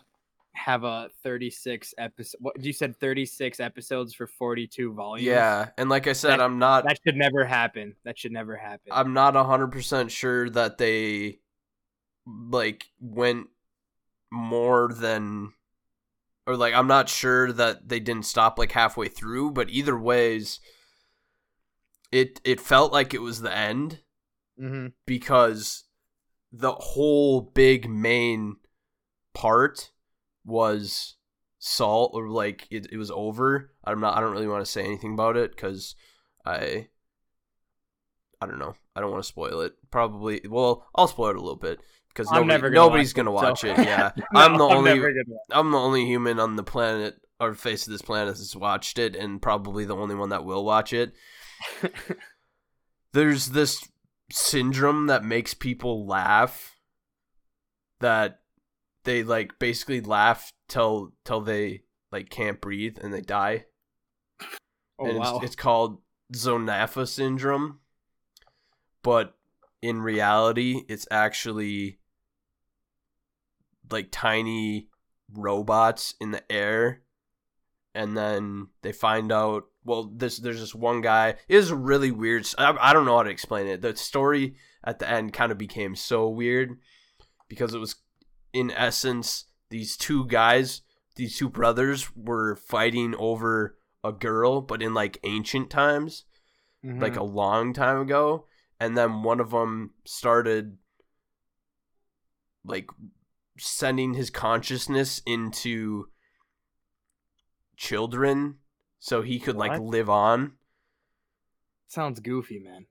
[0.55, 2.39] have a 36 episode.
[2.41, 5.27] What you said 36 episodes for 42 volumes.
[5.27, 7.97] Yeah, and like I said, That- I'm not That should never happen.
[8.05, 8.91] That should never happen.
[8.93, 11.41] I'm not 100% sure that they
[12.27, 13.49] like went
[14.31, 15.53] more than
[16.47, 20.61] or like I'm not sure that they didn't stop like halfway through, but either ways
[22.11, 24.01] it it felt like it was the end
[24.59, 25.85] hmm because
[26.53, 28.57] the whole big main
[29.35, 29.91] part
[30.45, 31.17] was
[31.59, 33.73] salt or like it, it was over.
[33.85, 35.95] I'm not i don't really want to say anything about it because
[36.45, 36.89] i
[38.41, 38.75] i don't know.
[38.95, 39.73] I don't want to spoil it.
[39.91, 43.31] Probably well i'll spoil it a little bit because nobody, never gonna nobody's watch gonna
[43.31, 44.11] it, watch so- it yeah.
[44.33, 47.87] No, i'm the only never gonna- i'm the only human on the planet or face
[47.87, 51.13] of this planet that's watched it and probably the only one that will watch it.
[53.13, 53.89] There's this
[54.31, 56.77] syndrome that makes people laugh
[58.01, 58.41] that
[59.05, 63.65] they like basically laugh till till they like can't breathe and they die.
[64.99, 65.37] Oh and wow.
[65.37, 66.01] it's, it's called
[66.35, 67.81] Zonapha syndrome.
[69.03, 69.35] But
[69.81, 71.99] in reality it's actually
[73.91, 74.89] like tiny
[75.33, 77.03] robots in the air.
[77.95, 82.47] And then they find out well this there's this one guy it is really weird
[82.59, 85.59] I, I don't know how to explain it the story at the end kind of
[85.59, 86.79] became so weird
[87.49, 87.97] because it was
[88.53, 90.83] in essence these two guys
[91.17, 96.25] these two brothers were fighting over a girl but in like ancient times
[96.85, 97.19] like Mhm.
[97.21, 98.47] a long time ago
[98.81, 100.79] and then one of them started
[102.65, 102.89] like
[103.59, 106.07] sending his consciousness into
[107.77, 108.57] children
[109.05, 110.53] so he could like live on.
[111.89, 112.87] Sounds goofy, man.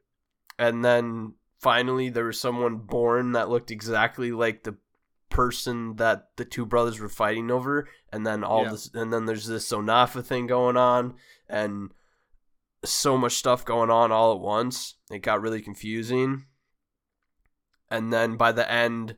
[0.59, 4.75] and then finally there was someone born that looked exactly like the
[5.29, 7.87] person that the two brothers were fighting over.
[8.11, 8.71] And then all Yeah.
[8.71, 11.15] this and then there's this Zonapha thing going on
[11.47, 11.91] and
[12.83, 14.95] so much stuff going on all at once.
[15.09, 16.45] It got really confusing.
[17.89, 19.15] And then by the end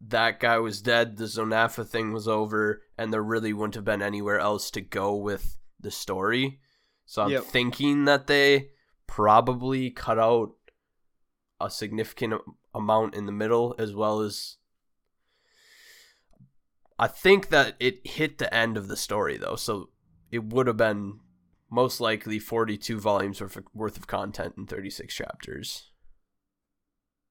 [0.00, 1.18] that guy was dead.
[1.18, 5.14] The Zonapha thing was over and there really wouldn't have been anywhere else to go
[5.14, 6.60] with the story
[7.04, 7.42] so i'm Yep.
[7.44, 8.70] thinking that they
[9.06, 10.52] probably cut out
[11.60, 12.40] a significant
[12.74, 14.56] amount in the middle as well as
[16.98, 19.88] I think that it hit the end of the story though, so
[20.30, 21.20] it would have been
[21.70, 25.90] most likely 42 volumes worth of, worth of content in 36 chapters.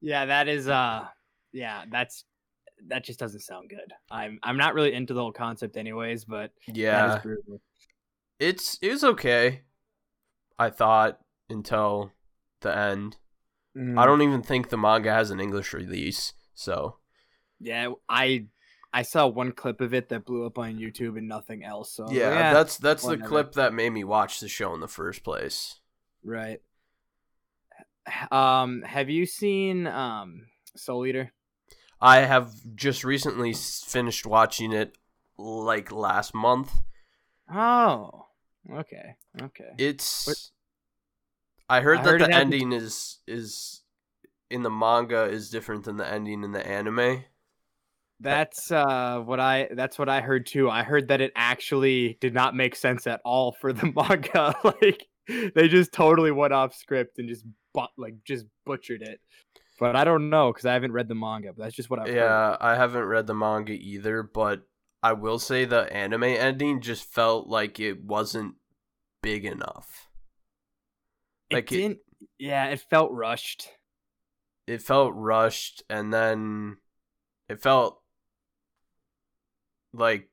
[0.01, 1.05] Yeah, that is uh
[1.51, 2.25] yeah, that's
[2.87, 3.93] that just doesn't sound good.
[4.09, 7.21] I'm I'm not really into the whole concept anyways, but Yeah.
[8.39, 9.61] It's it was okay.
[10.57, 12.11] I thought until
[12.61, 13.17] the end.
[13.77, 13.99] Mm.
[13.99, 16.97] I don't even think the manga has an English release, so
[17.59, 18.47] Yeah, I
[18.91, 21.91] I saw one clip of it that blew up on YouTube and nothing else.
[21.93, 24.47] So I was yeah, like, "Eh, that's that's the clip that made me watch the
[24.47, 25.79] show in the first place.
[26.23, 26.61] right.
[28.31, 31.31] Um, have you seen um Soul Eater?
[32.01, 34.97] I have just recently finished watching it
[35.37, 36.71] like last month.
[37.53, 38.27] Oh,
[38.73, 39.71] okay, okay.
[39.77, 40.51] It's
[41.69, 43.83] I heard I that heard the ending is is
[44.49, 47.23] in the manga is different than the ending in the anime.
[48.19, 50.69] That's uh what I that's what I heard too.
[50.69, 54.55] I heard that it actually did not make sense at all for the manga.
[54.63, 55.05] like
[55.55, 59.19] they just totally went off script and just but like just butchered it.
[59.79, 61.53] But I don't know because I haven't read the manga.
[61.55, 62.15] But that's just what I've heard.
[62.15, 64.63] Yeah, I haven't read the manga either, but
[65.01, 68.55] I will say the anime ending just felt like it wasn't
[69.21, 70.07] big enough.
[71.51, 71.99] Like it- didn't.
[72.37, 73.69] yeah, it felt rushed.
[74.67, 76.77] It felt rushed and then
[77.47, 78.01] it felt
[79.93, 80.29] like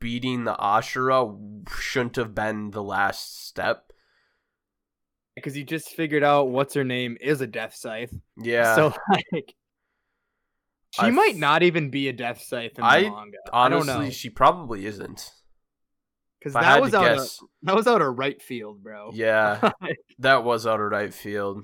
[0.00, 3.92] beating the Ashura shouldn't have been the last step.
[5.34, 8.12] Because you just figured out what's her name is a death scythe.
[8.36, 8.74] Yeah.
[8.74, 8.94] So
[9.32, 9.54] like,
[10.90, 13.38] she I might f- not even be a death scythe in the I manga.
[13.52, 14.10] I don't honestly know.
[14.10, 15.30] she probably isn't.
[16.38, 19.10] Because that was out guess, of, that was out of right field, bro.
[19.12, 19.70] yeah,
[20.18, 21.62] that was out of right field.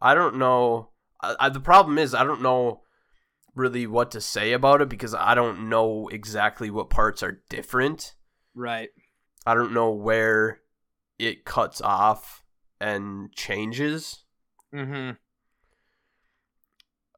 [0.00, 0.90] I don't know.
[1.20, 2.80] I, I, the problem is I don't know
[3.54, 8.14] really what to say about it because I don't know exactly what parts are different.
[8.54, 8.88] right.
[9.44, 10.60] I don't know where
[11.18, 12.42] it cuts off
[12.80, 14.24] and changes.
[14.74, 15.12] Mm-hmm.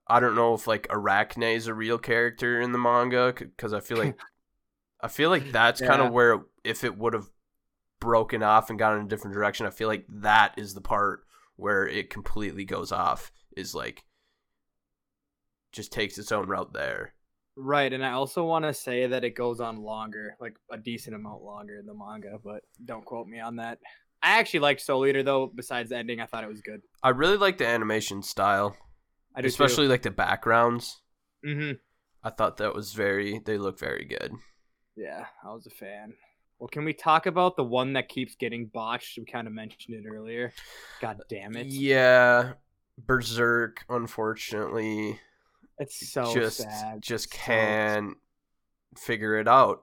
[0.07, 3.81] I don't know if like Arachne is a real character in the manga because I
[3.81, 4.19] feel like
[5.05, 7.26] I feel like that's kind of where if it would have
[8.00, 11.26] broken off and gone in a different direction, I feel like that is the part
[11.57, 13.30] where it completely goes off.
[13.55, 14.02] Is like
[15.72, 17.12] just takes its own route there.
[17.55, 21.14] Right, and I also want to say that it goes on longer, like a decent
[21.14, 23.78] amount longer in the manga, but don't quote me on that.
[24.22, 25.52] I actually liked Soul Eater though.
[25.55, 26.80] Besides the ending, I thought it was good.
[27.02, 28.74] I really like the animation style,
[29.36, 31.02] I do especially like the backgrounds.
[31.44, 31.72] hmm
[32.22, 33.42] I thought that was very.
[33.44, 34.32] They look very good.
[34.97, 36.14] Yeah, I was a fan.
[36.59, 39.18] Well, can we talk about the one that keeps getting botched?
[39.18, 40.53] We kind of mentioned it earlier.
[41.01, 41.66] God damn it!
[41.66, 42.53] Yeah,
[42.99, 43.84] Berserk.
[43.88, 45.18] Unfortunately,
[45.78, 47.03] It's so just sad.
[47.03, 48.16] just So can't
[48.97, 49.82] figure it out.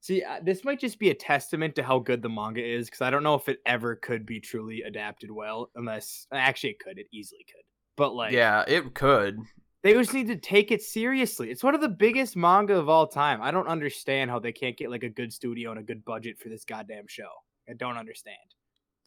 [0.00, 3.02] See, uh, this might just be a testament to how good the manga is because
[3.02, 6.98] I don't know if it ever could be truly adapted well, unless actually it could.
[6.98, 7.64] It easily could.
[7.96, 9.40] But like, yeah, it could.
[9.82, 11.50] They just need to take it seriously.
[11.50, 13.40] It's one of the biggest manga of all time.
[13.40, 16.38] I don't understand how they can't get like a good studio and a good budget
[16.38, 17.30] for this goddamn show.
[17.68, 18.36] I don't understand.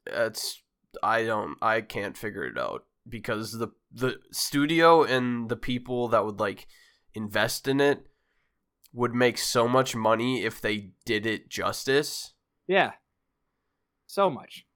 [0.06, 0.62] It's
[1.04, 6.26] I don't I can't figure it out because the the studio and the people that
[6.26, 6.68] would like
[7.14, 8.08] invest in it
[8.94, 12.34] would make so much money if they did it justice.
[12.68, 12.92] Yeah,
[14.08, 14.66] so much.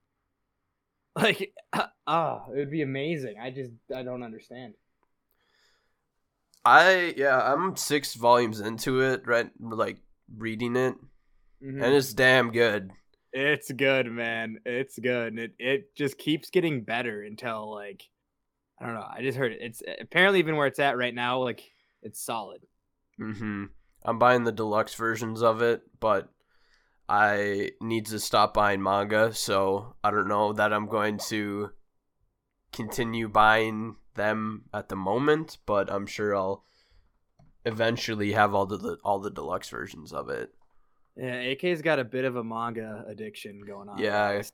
[1.17, 1.53] Like,
[2.07, 3.35] ah, it would be amazing.
[3.41, 4.73] I just I don't understand.
[6.65, 9.97] I yeah, I'm 6 volumes into it, right like
[10.35, 10.95] reading it
[11.63, 11.83] Mhm.
[11.83, 12.91] and it's damn good.
[13.31, 14.59] It's good, man.
[14.65, 15.27] It's good.
[15.33, 18.03] And it it just keeps getting better until like
[18.79, 19.07] I don't know.
[19.09, 19.59] I just heard it.
[19.61, 21.61] It's apparently even where it's at right now, like
[22.01, 22.61] it's solid.
[23.19, 23.65] Mm-hmm.
[24.03, 26.29] I'm buying the deluxe versions of it, but
[27.07, 31.69] I need to stop buying manga, so I don't know that I'm going to
[32.73, 36.63] continue buying them at the moment, but I'm sure I'll
[37.65, 40.53] eventually have all the all the deluxe versions of it.
[41.17, 43.97] Yeah, AK's got a bit of a manga addiction going on.
[43.97, 44.51] Yeah, guys.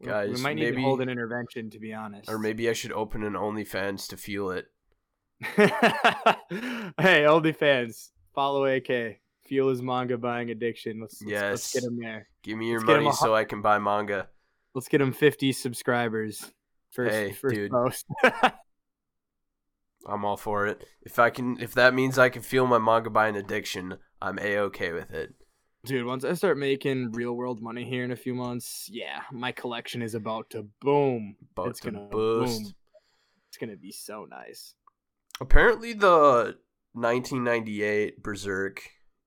[0.00, 2.30] We- we guys, might need maybe- to hold an intervention to be honest.
[2.30, 4.66] Or maybe I should open an OnlyFans to fuel it.
[5.40, 9.18] hey, OnlyFans, follow AK.
[9.46, 11.00] Fuel his manga buying addiction.
[11.00, 12.28] Let's, let's, let's get him there.
[12.42, 14.28] Give me your Let's money a so I can buy manga.
[14.74, 16.52] Let's get him 50 subscribers.
[16.92, 17.70] First, Hey, first dude.
[17.70, 18.06] post.
[20.06, 20.84] I'm all for it.
[21.02, 24.58] If I can if that means I can fuel my manga buying addiction, I'm a
[24.58, 25.34] okay with it.
[25.84, 29.52] Dude, once I start making real world money here in a few months, yeah, my
[29.52, 31.36] collection is about to boom.
[31.52, 32.62] About It's to gonna boost.
[32.62, 32.74] boom.
[33.48, 34.74] It's gonna be so nice.
[35.40, 36.56] Apparently, the
[36.94, 38.82] 1998 Berserk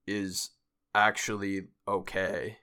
[0.07, 0.49] is
[0.93, 2.57] actually okay.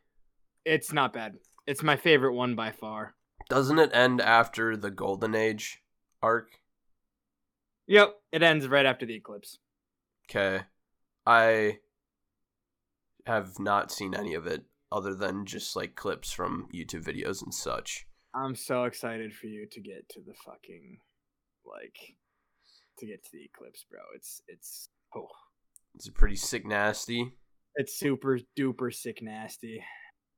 [0.65, 1.37] It's not bad.
[1.67, 3.15] It's my favorite one by far.
[3.49, 5.83] Doesn't it end after the Golden Age
[6.23, 6.61] arc?
[7.87, 9.59] Yep, it ends right after the eclipse.
[10.29, 10.65] Okay.
[11.27, 11.79] I
[13.27, 17.53] have not seen any of it other than just like clips from YouTube videos and
[17.55, 18.07] such.
[18.35, 20.99] I'm so excited for you to get to the fucking
[21.67, 22.17] like
[22.99, 24.01] to get to the eclipse, bro.
[24.15, 25.29] It's it's oh,
[25.95, 27.33] It's a pretty sick nasty.
[27.77, 29.83] it's super duper sick nasty.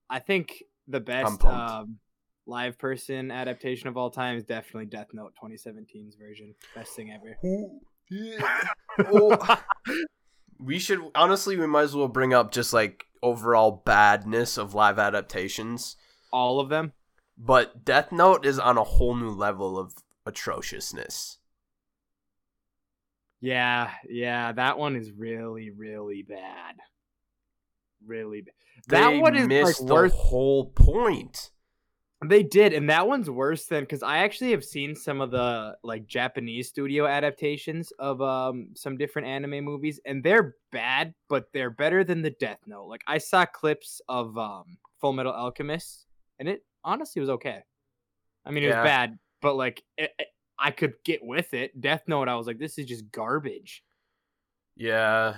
[0.09, 1.99] I think the best um,
[2.47, 6.55] live person adaptation of all time is definitely Death Note 2017's version.
[6.75, 7.37] Best thing ever.
[8.99, 9.63] Oh.
[10.59, 14.99] we should honestly we might as well bring up just like overall badness of live
[14.99, 15.95] adaptations.
[16.33, 16.93] all of them.
[17.39, 19.95] But Death Note is on a whole new level of
[20.27, 21.39] atrociousness.
[23.41, 26.75] Yeah, yeah, that one is really, really bad.
[28.05, 28.55] Really bad.
[28.89, 30.13] They That one is missed like the worth.
[30.15, 31.51] whole point.
[32.23, 35.77] They did, and that one's worse than because I actually have seen some of the
[35.83, 41.71] like Japanese studio adaptations of um some different anime movies, and they're bad, but they're
[41.71, 42.89] better than the Death Note.
[42.89, 46.05] Like I saw clips of um Full Metal Alchemist,
[46.39, 47.61] and it honestly was okay.
[48.45, 48.83] I mean, it Yeah.
[48.83, 50.29] was bad, but like it, it-
[50.63, 51.81] I could get with it.
[51.81, 53.83] Death Note, I was like, this is just garbage.
[54.77, 55.37] Yeah.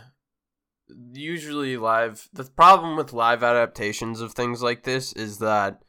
[1.13, 5.85] Usually live the problem with live adaptations of things like this is that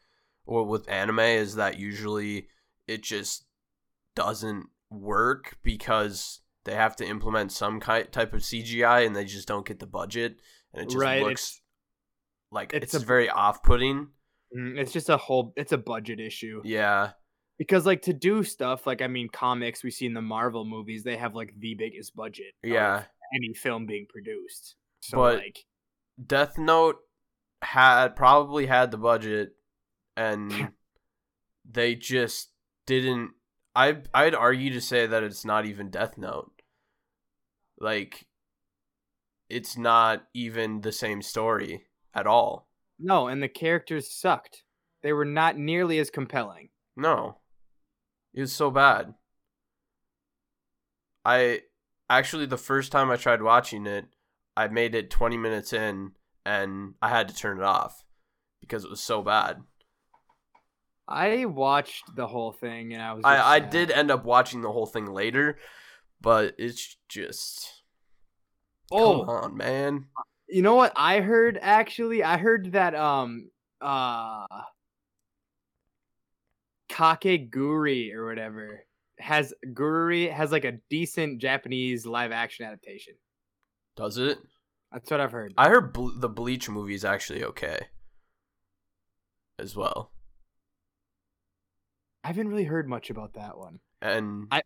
[0.46, 2.48] or with anime is that usually
[2.88, 3.46] it just
[4.16, 9.48] doesn't work because they have to implement some ki- type of CGI and they just
[9.48, 10.38] don't get the budget
[10.74, 11.62] and it just Right, looks
[12.52, 14.08] like it's, it's a- very off-putting.
[14.56, 15.54] Mm, It's just a whole.
[15.56, 17.12] It's a budget issue Yeah.
[17.58, 21.04] because like to do stuff like I mean comics we see in the Marvel movies
[21.04, 22.54] they have like the biggest budget.
[22.64, 23.04] Yeah.
[23.36, 24.76] any film being produced.
[25.02, 25.66] So But- like
[26.24, 26.98] Death Note
[27.64, 29.54] had probably had the budget
[30.16, 30.72] and
[31.70, 32.50] they just
[32.86, 33.32] didn't
[33.76, 36.52] I I'd argue to say that it's not even Death Note.
[37.80, 38.28] Like
[39.50, 42.70] it's not even the same story at all.
[43.00, 44.64] no, and the characters sucked.
[45.02, 46.70] They were not nearly as compelling.
[46.96, 47.40] No.
[48.34, 49.16] It was so bad.
[51.26, 51.62] I
[52.10, 54.06] actually the first time I tried watching it,
[54.56, 56.12] I made it 20 minutes in
[56.46, 58.04] and I had to turn it off
[58.62, 59.62] because it was so bad.
[61.08, 63.24] I watched the whole thing and I was.
[63.26, 65.58] I I did end up watching the whole thing later,
[66.22, 67.84] but it's just
[68.92, 70.06] Oh, come on, man.
[70.48, 71.58] you know what I heard?
[71.62, 73.50] Actually, I heard that um
[73.82, 74.46] uh
[76.90, 78.86] Kakegurui or whatever
[79.20, 83.16] has Guri has like a decent Japanese live action adaptation.
[83.96, 84.38] Does it?
[84.92, 85.54] That's what I've heard.
[85.58, 87.88] I heard Ble- the Bleach movie is actually okay
[89.60, 90.12] as well.
[92.24, 93.80] I haven't really heard much about that one.
[94.02, 94.62] And I-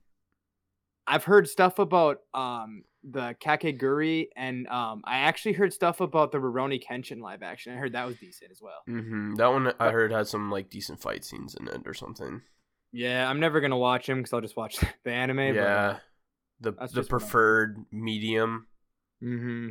[1.07, 6.39] I've heard stuff about um the Kakegurui and um I actually heard stuff about the
[6.39, 7.73] Rurouni Kenshin live action.
[7.73, 8.81] I heard that was decent as well.
[8.85, 12.41] hmm that one I heard had some like decent fight scenes in it or something.
[12.91, 15.55] Yeah, I'm never gonna watch him because I'll just watch the anime.
[15.55, 15.99] yeah.
[16.59, 18.67] The the just what I- preferred medium.
[19.21, 19.69] hmm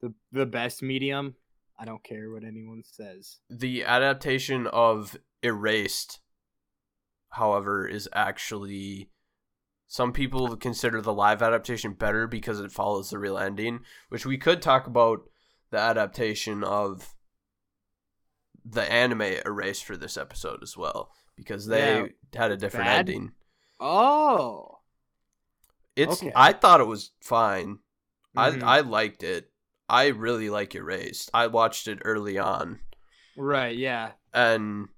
[0.00, 1.36] The the best medium.
[1.78, 3.38] I don't care what anyone says.
[3.50, 6.20] The adaptation of Erased,
[7.36, 9.10] however, is actually
[9.86, 14.36] some people consider the live adaptation better because it follows the real ending, which we
[14.36, 15.20] could talk about
[15.70, 17.14] the adaptation of
[18.64, 22.06] the anime Erased for this episode as well because they Yeah.
[22.34, 22.98] had a different Bad?
[23.08, 23.32] ending.
[23.78, 24.72] Oh,
[25.94, 26.32] It's Okay.
[26.36, 27.78] I thought it was fine.
[28.36, 28.62] Mhm.
[28.62, 29.50] I I liked it.
[29.88, 31.30] I really like Erased.
[31.32, 32.80] I watched it early on.
[33.36, 34.12] right, yeah.
[34.34, 34.88] and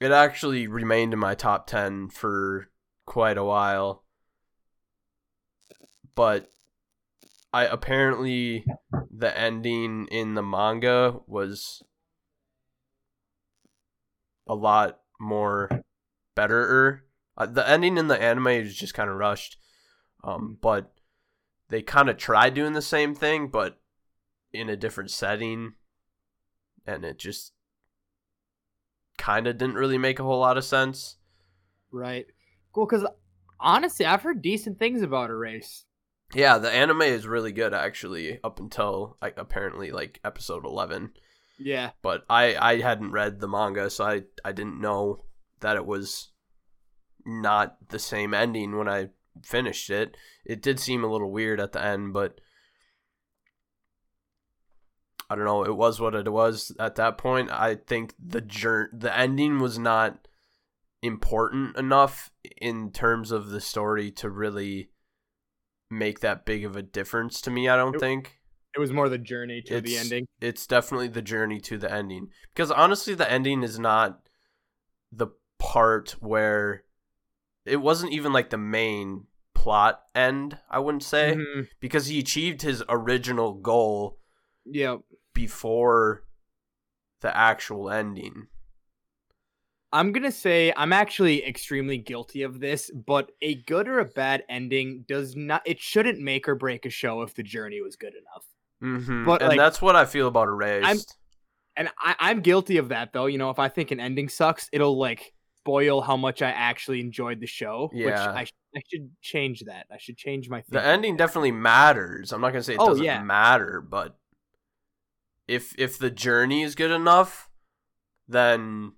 [0.00, 2.68] it actually remained in my top 10 for
[3.06, 4.04] quite a while.
[6.14, 6.52] But
[7.52, 8.64] i apparently
[9.10, 11.82] the ending in the manga was
[14.46, 15.68] a lot more
[16.34, 17.04] better
[17.36, 19.56] uh, the ending in the anime is just kind of rushed
[20.24, 20.92] um, but
[21.68, 23.78] they kind of tried doing the same thing but
[24.52, 25.74] in a different setting
[26.86, 27.52] and it just
[29.18, 31.16] kind of didn't really make a whole lot of sense.
[31.90, 32.26] Right.
[32.72, 33.06] Cool, because
[33.60, 35.84] honestly, I've heard decent things about Erase.
[36.34, 41.12] Yeah, the anime is really good actually up until like apparently like episode 11.
[41.58, 41.90] Yeah.
[42.02, 45.24] But I I hadn't read the manga so I I didn't know
[45.60, 46.30] that it was
[47.24, 49.08] not the same ending when I
[49.42, 50.16] finished it.
[50.44, 52.40] It did seem a little weird at the end, but
[55.30, 55.64] I don't know.
[55.64, 57.50] It was what it was at that point.
[57.50, 60.26] I think the jour- the ending was not
[61.02, 64.90] important enough in terms of the story to really
[65.90, 67.68] make that big of a difference to me.
[67.68, 68.40] I don't It- think
[68.74, 70.26] It was more the journey to the ending.
[70.40, 74.28] it's definitely the journey to the ending because honestly, the ending is not
[75.12, 76.84] the part where
[77.64, 80.58] it wasn't even like the main plot end.
[80.70, 81.68] I wouldn't say Mhm.
[81.80, 84.18] because he achieved his original goal
[84.66, 85.00] Yep.
[85.38, 86.24] Before
[87.20, 88.48] the actual ending.
[89.92, 94.42] I'm gonna say I'm actually extremely guilty of this, but a good or a bad
[94.48, 95.62] ending does not.
[95.64, 98.44] It shouldn't make or break a show if the journey was good enough.
[98.82, 99.24] Mm-hmm.
[99.24, 101.16] But, and like, that's what I feel about Erased.
[101.76, 103.26] And I, I'm guilty of that though.
[103.26, 106.98] You know, if I think an ending sucks, it'll like spoil how much I actually
[106.98, 107.90] enjoyed the show.
[107.92, 108.32] Which Yeah.
[108.32, 109.86] I, sh- I should change that.
[109.90, 110.64] I should change my.
[110.68, 112.32] the ending definitely matters.
[112.32, 113.22] I'm not gonna say it Oh, doesn't yeah.
[113.22, 114.18] matter, but
[115.48, 117.48] if if the journey is good enough,
[118.28, 118.92] then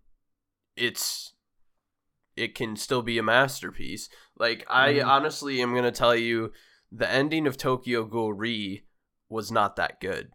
[0.77, 1.33] it's
[2.37, 4.09] it can still be a masterpiece.
[4.37, 5.07] Like I Mhm.
[5.07, 6.53] honestly am gonna tell you,
[6.91, 8.85] the ending of Tokyo Ghoul Re
[9.29, 10.33] was not that good,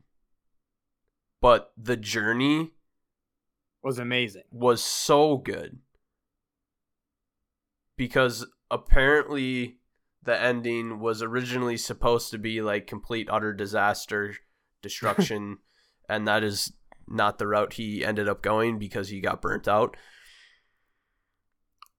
[1.41, 2.71] but the journey
[3.83, 4.43] was amazing.
[4.51, 5.79] was so good
[7.97, 9.79] because apparently
[10.23, 14.35] the ending was originally supposed to be like complete utter disaster
[14.81, 15.59] destruction
[16.09, 16.71] and that is
[17.07, 19.95] not the route he ended up going because he got burnt out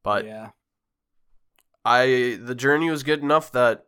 [0.02, 0.50] but yeah,
[1.84, 3.86] i the journey was good enough that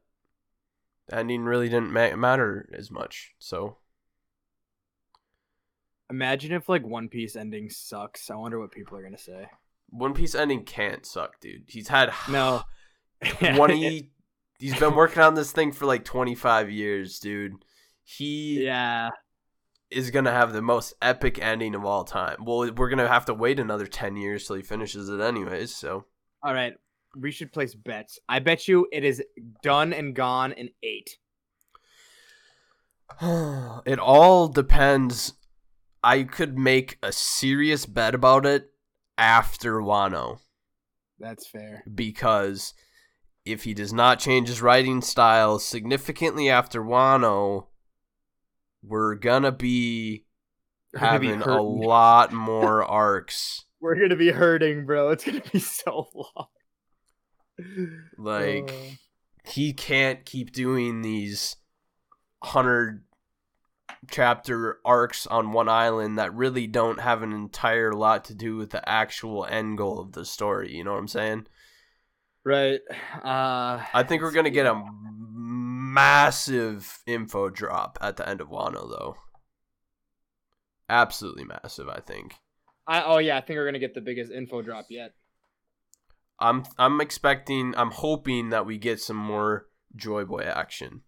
[1.13, 3.33] ending really didn't ma- matter as much.
[3.39, 3.77] So
[6.11, 8.31] Imagine if like One Piece ending sucks.
[8.31, 9.49] I wonder what people are gonna say.
[9.91, 11.65] One Piece ending can't suck, dude.
[11.67, 12.63] He's had No.
[13.39, 14.11] twenty.
[14.59, 17.53] he's been working on this thing for like twenty five years, dude.
[18.05, 19.11] He yeah.
[19.91, 22.45] Is gonna have the most epic ending of all time.
[22.45, 25.75] Well, we're gonna have to wait another ten years till he finishes it, anyways.
[25.75, 26.05] So
[26.43, 26.75] All right.
[27.17, 28.19] We should place bets.
[28.29, 29.23] I bet you it is
[29.63, 31.17] done and gone in eight.
[33.23, 35.33] it all depends.
[36.03, 38.71] I could make a serious bet about it
[39.17, 40.39] after Wano
[41.19, 41.83] That's fair.
[41.93, 42.73] because
[43.45, 47.68] if he does not change his writing style significantly after Wano,
[48.83, 50.25] we're gonna be
[50.95, 53.65] We're gonna be having a lot more arcs.
[53.81, 55.11] We're gonna be hurting, bro.
[55.11, 56.47] It's gonna be so long.
[58.17, 58.97] Like Uh,
[59.45, 61.57] he can't keep doing these
[62.43, 63.05] hundred
[64.11, 68.71] chapter arcs on one island that really don't have an entire lot to do with
[68.71, 70.75] the actual end goal of the story.
[70.75, 71.47] You know what I'm saying?
[72.45, 72.81] right.
[73.25, 74.81] Uh, I think we're gonna get a
[75.99, 79.17] massive info drop at the end of Wano, though.
[80.89, 82.35] Absolutely massive, I think.
[82.87, 85.13] I, oh yeah, I think we're gonna get the biggest info drop yet.
[86.39, 91.03] I'm I'm expecting, I'm hoping that we get some more Joy Boy action.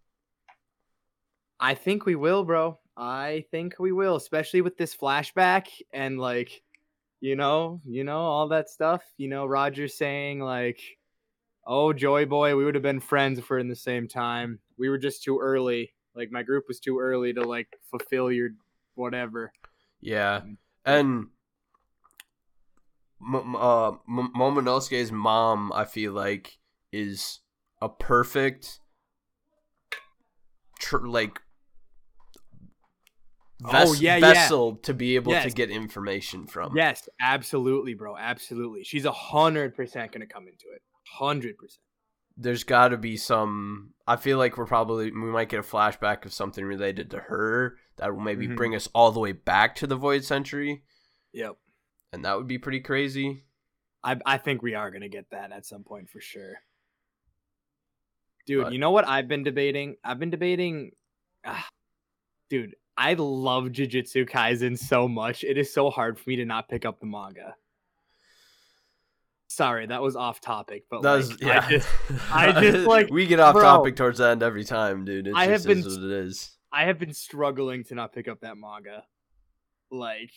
[1.60, 2.78] I think we will, bro.
[2.96, 6.62] I think we will, especially with this flashback and like,
[7.20, 9.02] you know, you know all that stuff.
[9.16, 10.80] You know, Roger saying like,
[11.70, 14.58] "Oh, Joy Boy, we would have been friends if we're in the same time.
[14.76, 15.92] We were just too early.
[16.16, 18.50] Like my group was too early to like fulfill your
[18.96, 19.52] whatever."
[20.00, 20.40] Yeah,
[20.84, 21.28] and
[23.22, 26.58] uh, Momonosuke's mom, I feel like,
[26.92, 27.40] is
[27.80, 28.80] a perfect,
[30.78, 31.40] tr- like,
[33.62, 34.32] Oh, yeah, yeah.
[34.32, 36.74] vessel to be able to get information from.
[36.74, 38.16] Yes, absolutely, bro.
[38.16, 38.84] Absolutely.
[38.84, 40.80] She's a hundred percent gonna come into it.
[41.18, 41.80] Hundred percent.
[42.36, 43.92] There's got to be some.
[44.06, 47.76] I feel like we're probably we might get a flashback of something related to her
[47.96, 48.56] that will maybe Mhm.
[48.56, 50.82] bring us all the way back to the Void Century,
[51.32, 51.56] Yep.
[52.12, 53.44] and that would be pretty crazy.
[54.02, 56.54] I I think we are gonna get that at some point for sure.
[58.46, 59.96] Dude, But- you know what I've been debating?
[60.02, 60.92] I've been debating
[61.44, 61.68] ah,
[62.48, 65.44] dude, I love Jujutsu Kaisen so much.
[65.44, 67.56] It is so hard for me to not pick up the manga.
[69.52, 71.64] Sorry, that was off topic, but That like, was yeah.
[71.66, 71.88] I just
[72.32, 73.62] I just, like, we get off bro.
[73.64, 75.26] topic towards the end every time, dude.
[75.26, 76.56] It I just have is been- what it is.
[76.72, 79.02] I have been struggling to not pick up that manga.
[79.90, 80.30] Like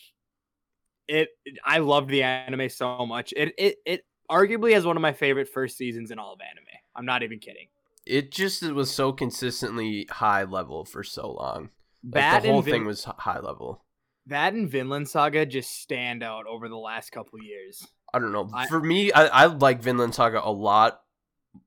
[1.06, 1.28] it
[1.64, 3.32] I loved the anime so much.
[3.36, 6.64] It it it arguably has one of my favorite first seasons in all of anime.
[6.96, 7.68] I'm not even kidding.
[8.04, 11.70] It just was so consistently high level for so long.
[12.02, 13.84] Like the whole Vin- thing was high level.
[14.26, 17.86] that and Vinland Saga just stand out over the last couple years.
[18.14, 18.48] I don't know.
[18.54, 21.00] I- For me, I, I like Vinland Saga a lot,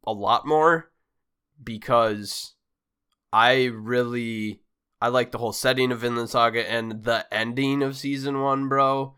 [0.05, 0.89] a lot more
[1.63, 2.53] because
[3.33, 4.61] I really
[5.01, 9.15] I like the whole setting of Vinland Saga and the ending of season one, bro.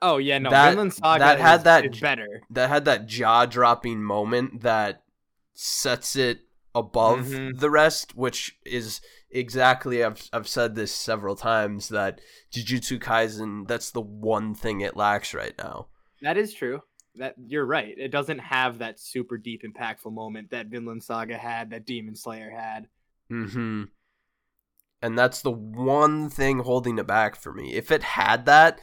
[0.00, 2.42] Oh yeah, no, That- Vinland Saga that had is- that is better.
[2.50, 5.02] That had that jaw dropping moment that
[5.54, 6.40] sets it
[6.74, 7.58] above Mhm.
[7.58, 9.00] the rest, which is
[9.30, 12.20] exactly I've I've said this several times that
[12.52, 15.88] Jujutsu Kaisen that's the one thing it lacks right now.
[16.22, 16.80] That is true.
[17.16, 17.94] That you're right.
[17.98, 22.50] It doesn't have that super deep impactful moment that Vinland Saga had, that Demon Slayer
[22.50, 22.88] had.
[23.30, 23.84] Mm-hmm.
[25.02, 27.74] And that's the one thing holding it back for me.
[27.74, 28.80] If it had that,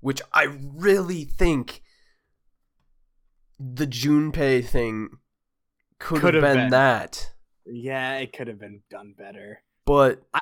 [0.00, 1.82] which I really think
[3.60, 5.10] the Junpei thing
[5.98, 6.70] could have been, been.
[6.70, 7.32] that.
[7.66, 9.62] Yeah, it could have been done better.
[9.84, 10.40] But I-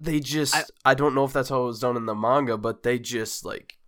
[0.00, 2.58] they just I- I, don't know if that's how it was done in the manga,
[2.58, 3.78] but they just like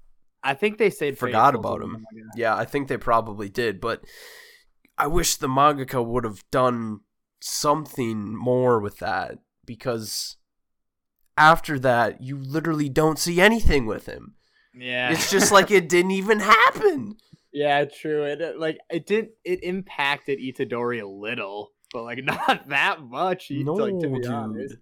[0.47, 2.05] I think they stayed Forgot about him.
[2.37, 4.05] yeah, I think they probably did, but
[4.97, 7.01] I wish the mangaka would have done
[7.41, 10.37] something more with that because
[11.37, 14.35] after that you literally don't see anything with him.
[14.75, 17.17] Yeah, It's just like it didn't even happen.
[17.53, 18.25] yeah, true.
[18.25, 19.31] It uh, like it didn't.
[19.45, 23.51] It impacted Itadori a little, but like not that much.
[23.51, 24.27] No, like, to be dude.
[24.27, 24.77] honest.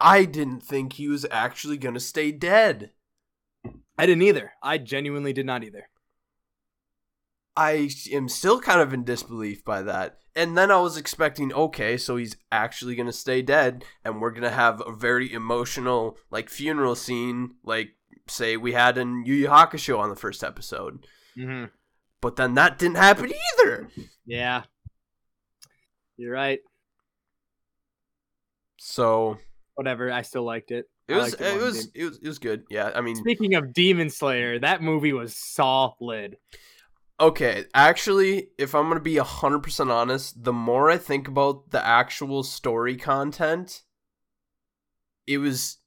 [0.00, 2.90] I didn't think he was actually gonna stay dead.
[3.98, 4.52] I didn't either.
[4.62, 5.88] I genuinely did not either.
[7.56, 10.18] I am still kind of in disbelief by that.
[10.36, 14.50] And then I was expecting, okay, so he's actually gonna stay dead, and we're gonna
[14.50, 17.96] have a very emotional, like funeral scene, like
[18.28, 21.04] say we had in Yu Yu Hakusho on the first episode.
[21.36, 21.64] Mm-hmm.
[22.20, 23.88] But then that didn't happen either.
[24.24, 24.62] Yeah,
[26.16, 26.60] you're right.
[28.76, 29.38] So
[29.74, 30.88] Whatever, I still liked it.
[31.08, 32.64] It was it it was it was it was good.
[32.70, 36.36] Yeah, I mean, Speaking of Demon Slayer, that movie was solid.
[37.20, 37.64] okay.
[37.74, 42.42] Actually, if I'm gonna be hundred percent honest, the more I think about the actual
[42.42, 43.82] story content,
[45.26, 45.78] it was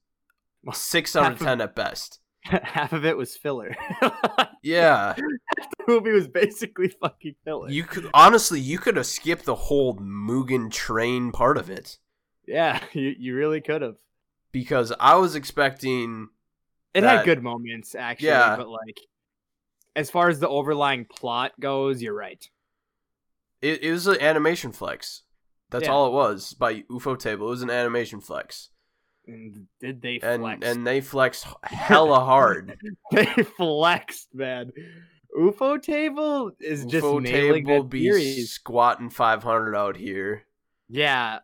[0.72, 2.18] six out of of- ten at best.
[2.44, 3.76] Half of it was filler.
[4.64, 7.68] Yeah, the movie was basically fucking filler.
[7.68, 11.98] you could honestly you could have skipped the whole Mugen train part of it
[12.46, 13.96] yeah, you, you really could have.
[14.52, 16.28] Because I was expecting
[16.94, 18.56] It That- had good moments actually, Yeah.
[18.56, 18.98] but like
[19.96, 22.48] as far as the overlying plot goes, you're right.
[23.62, 25.22] it, it was an animation flex.
[25.70, 25.92] That's Yeah.
[25.92, 27.32] all it was by Ufotable.
[27.32, 28.70] It was an animation flex,
[29.26, 30.66] And did they flex?
[30.66, 32.76] and they flexed hella hard.
[33.12, 34.72] they flexed, man.
[35.38, 38.50] Ufotable is just nailing Table that be series.
[38.52, 40.44] squatting five hundred out here.
[40.88, 41.38] Yeah,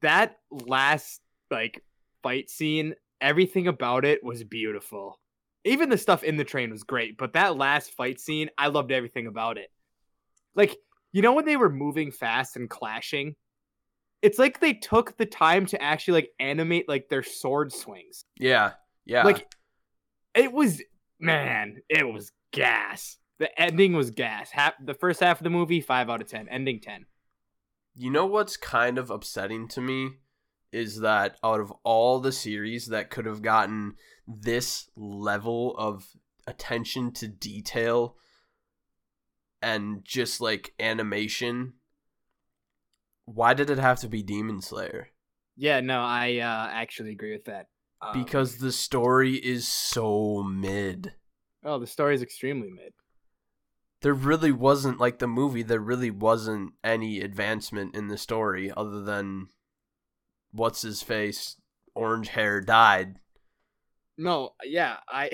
[0.00, 1.82] that last like
[2.22, 5.18] fight scene, everything about it was beautiful.
[5.64, 8.90] Even the stuff in the train was great, but that last fight scene, I loved
[8.90, 9.70] everything about it.
[10.54, 10.76] Like,
[11.12, 13.36] you know when they were moving fast and clashing?
[14.22, 18.24] It's like they took the time to actually like animate like their sword swings.
[18.38, 18.72] Yeah,
[19.04, 19.24] yeah.
[19.24, 19.52] Like
[20.34, 20.82] it was
[21.18, 23.18] man, it was gas.
[23.38, 24.50] The ending was gas.
[24.50, 26.48] Half, the first half of the movie, five out of ten.
[26.48, 27.06] Ending ten.
[27.94, 30.10] You know what's kind of upsetting to me
[30.72, 33.94] is that out of all the series that could have gotten
[34.26, 36.06] this level of
[36.46, 38.16] attention to detail
[39.60, 41.74] and just like animation,
[43.26, 45.08] why did it have to be Demon Slayer?
[45.56, 47.66] Yeah, no, I uh, actually agree with that.
[48.00, 51.12] Um, Because the story is so mid.
[51.64, 52.92] oh, the story is extremely mid.
[54.00, 55.62] There really wasn't like the movie.
[55.62, 59.46] There really wasn't any advancement in the story other than
[60.52, 61.56] what's his face,
[61.94, 63.16] orange hair died.
[64.18, 65.30] No, yeah, I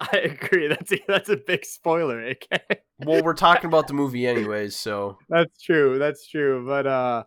[0.12, 0.68] I agree.
[0.68, 2.20] That's a, that's a big spoiler.
[2.22, 5.98] Okay, Well, we're talking about the movie anyways, so that's true.
[5.98, 6.64] That's true.
[6.66, 7.24] But uh,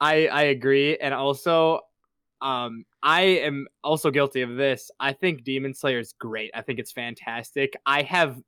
[0.00, 1.80] I I agree, and also,
[2.42, 4.90] um, I am also guilty of this.
[5.00, 6.50] I think Demon Slayer is great.
[6.54, 7.74] I think it's fantastic.
[7.86, 8.40] I have.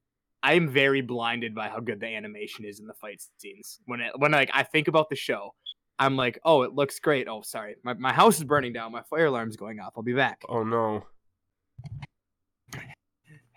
[0.42, 3.80] I am very blinded by how good the animation is in the fight scenes.
[3.86, 5.54] When it, when like I think about the show,
[5.98, 7.26] I'm like, oh, it looks great.
[7.28, 8.92] Oh, sorry, my my house is burning down.
[8.92, 9.94] My fire alarm's going off.
[9.96, 10.42] I'll be back.
[10.48, 11.04] oh no.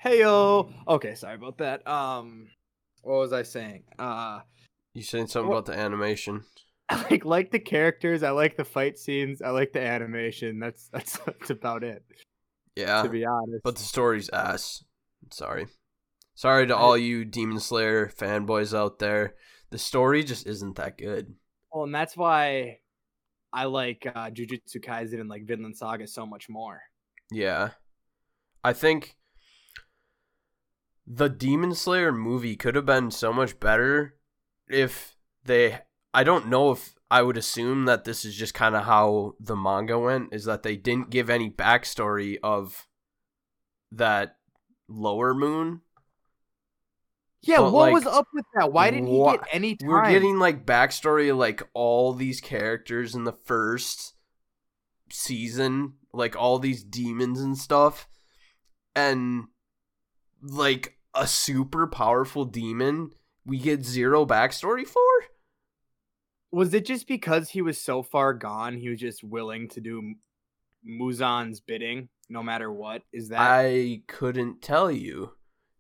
[0.03, 0.71] Heyo.
[0.87, 1.85] Okay, sorry about that.
[1.87, 2.47] Um,
[3.01, 3.83] what was I saying?
[3.97, 4.39] Uh,
[4.93, 6.43] You saying something about the animation?
[6.89, 8.23] I like like the characters.
[8.23, 9.41] I like the fight scenes.
[9.41, 10.59] I like the animation.
[10.59, 12.03] That's that's that's about it.
[12.75, 13.03] Yeah.
[13.03, 13.61] to be honest.
[13.63, 14.83] But the story's ass.
[15.31, 15.67] Sorry.
[16.35, 19.35] Sorry to all you Demon Slayer fanboys out there.
[19.71, 21.35] The story just isn't that good.
[21.71, 22.79] Well, and that's why
[23.51, 26.81] I like uh, Jujutsu Kaisen and like Vinland Saga so much more.
[27.31, 27.71] Yeah.
[28.63, 29.15] I think
[31.07, 34.15] the Demon Slayer movie could have been so much better
[34.67, 35.15] if
[35.45, 35.79] they
[36.13, 39.55] I don't know if I would assume that this is just kind of how the
[39.55, 42.87] manga went is that they didn't give any backstory of
[43.91, 44.37] that
[44.87, 45.81] lower moon.
[47.41, 48.71] Yeah, But, what was up with that?
[48.73, 49.87] Why didn't he get any time?
[49.89, 54.13] We're getting like backstory of like all these characters in the first
[55.09, 58.07] season, like all these demons and stuff.
[58.95, 59.45] And
[60.41, 63.11] like a super powerful demon
[63.45, 65.01] we get zero backstory for?
[66.51, 68.77] Was it just because he was so far gone?
[68.77, 70.15] He was just willing to do
[70.83, 73.01] Muzan's bidding, no matter what.
[73.13, 75.33] Is that I couldn't tell you.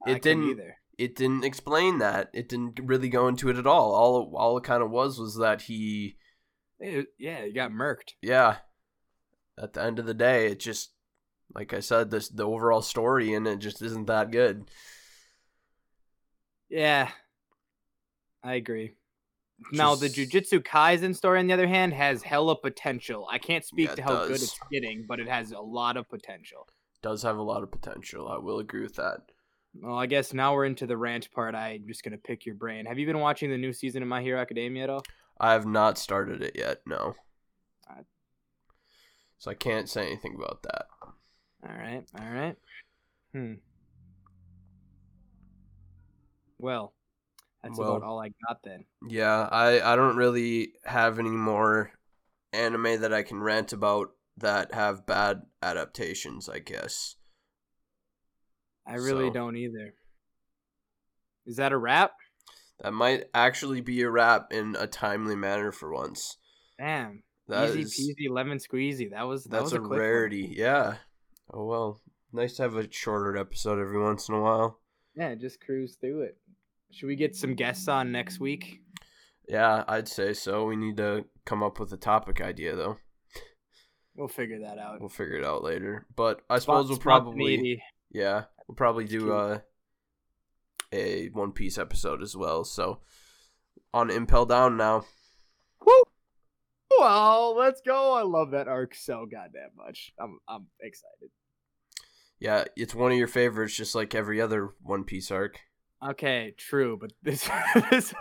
[0.05, 0.75] I it didn't- either?
[0.99, 2.29] It didn't explain that.
[2.33, 3.93] It didn't really go into it at all.
[3.95, 6.17] All all it kind of was was that he
[6.79, 8.13] It- yeah, he got murked.
[8.21, 8.57] yeah
[9.57, 10.93] at the end of the day it just
[11.53, 14.69] like i said this the overall story and it just isn't that good
[16.69, 17.09] Yeah,
[18.43, 18.95] I agree.
[19.73, 23.27] Now the Just- Jujutsu Kaisen story, on the other hand, has hella potential.
[23.29, 26.07] I can't speak Yeah, to how good it's getting, but it has a lot of
[26.09, 26.67] potential.
[27.01, 29.21] does have a lot of potential i will agree with that
[29.75, 31.55] Well, I guess now we're into the rant part.
[31.55, 32.85] I'm just gonna pick your brain.
[32.85, 35.03] Have you been watching the new season of My Hero Academia at all?
[35.41, 37.15] i have not started it yet no
[37.89, 38.01] Uh,
[39.37, 40.87] so i can't say anything about that
[41.63, 42.57] All right, all right.
[43.31, 43.53] Hmm.
[46.57, 46.93] Well,
[47.63, 48.83] that's Well- about all I got then.
[49.07, 51.91] yeah i i don't really have any more
[52.51, 57.15] anime that i can rant about that have bad adaptations i guess
[58.89, 59.93] I really So- don't either.
[61.45, 62.11] Is that a wrap?
[62.81, 66.37] that might actually be a wrap in a timely manner for once
[66.77, 67.23] Damn.
[67.49, 69.09] That Easy is- peasy lemon squeezy.
[69.11, 69.99] That was that that's was a, a, quick one.
[69.99, 70.53] rarity.
[70.55, 70.97] Yeah.
[71.53, 72.01] Oh well.
[72.31, 74.79] Nice to have a shorter episode every once in a while.
[75.15, 76.37] Yeah, just cruise through it.
[76.91, 78.81] Should we get some guests on next week?
[79.47, 80.65] Yeah, I'd say so.
[80.65, 82.97] We need to come up with a topic idea though.
[84.15, 84.99] We'll figure that out.
[84.99, 86.05] We'll figure it out later.
[86.15, 87.81] But I suppose we'll probably.
[88.11, 89.59] Yeah, we'll probably do uh,
[90.91, 92.63] a One Piece episode as well.
[92.63, 92.99] So
[93.93, 95.05] on Impel Down now.
[95.85, 96.03] Woo!
[96.97, 98.13] Well, let's go.
[98.13, 100.13] I love that arc so goddamn much.
[100.19, 101.29] I'm I'm excited.
[102.39, 105.59] Yeah, it's one of your favorites, just like every other One Piece arc.
[106.03, 107.49] Okay, true, but this
[107.91, 108.13] this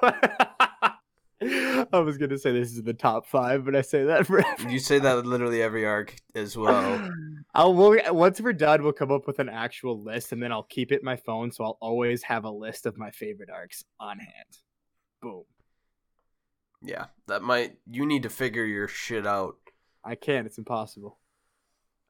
[1.42, 4.80] I was gonna say this is the top five, but I say that for You
[4.80, 7.12] say that literally every arc as well.
[7.54, 10.64] I'll we'll, once we're done, we'll come up with an actual list, and then I'll
[10.64, 13.84] keep it in my phone, so I'll always have a list of my favorite arcs
[14.00, 14.58] on hand.
[15.22, 15.44] Boom.
[16.82, 17.76] Yeah, that might.
[17.88, 19.56] You need to figure your shit out.
[20.04, 20.46] I can't.
[20.46, 21.18] It's impossible.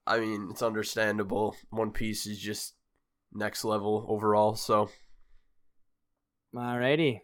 [0.06, 1.54] I mean, it's understandable.
[1.68, 2.74] One Piece is just
[3.34, 4.54] next level overall.
[4.54, 4.88] So,
[6.54, 7.20] Alrighty.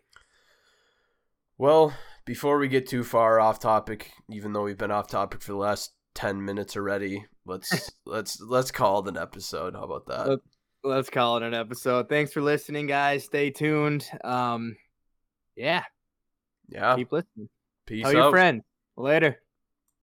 [1.59, 1.95] Well,
[2.25, 5.59] before we get too far off topic, even though we've been off topic for the
[5.59, 9.75] last ten minutes already, let's let's let's call it an episode.
[9.75, 10.29] How about that?
[10.29, 10.39] Let-
[10.87, 12.11] Let's call it an episode.
[12.11, 13.25] Thanks for listening, guys.
[13.25, 14.07] Stay tuned.
[14.23, 14.77] Um,
[15.57, 15.83] yeah,
[16.69, 16.95] Yeah.
[16.95, 17.49] keep listening.
[17.87, 18.15] Peace Tell out.
[18.25, 18.61] your friend.
[18.99, 19.39] Later.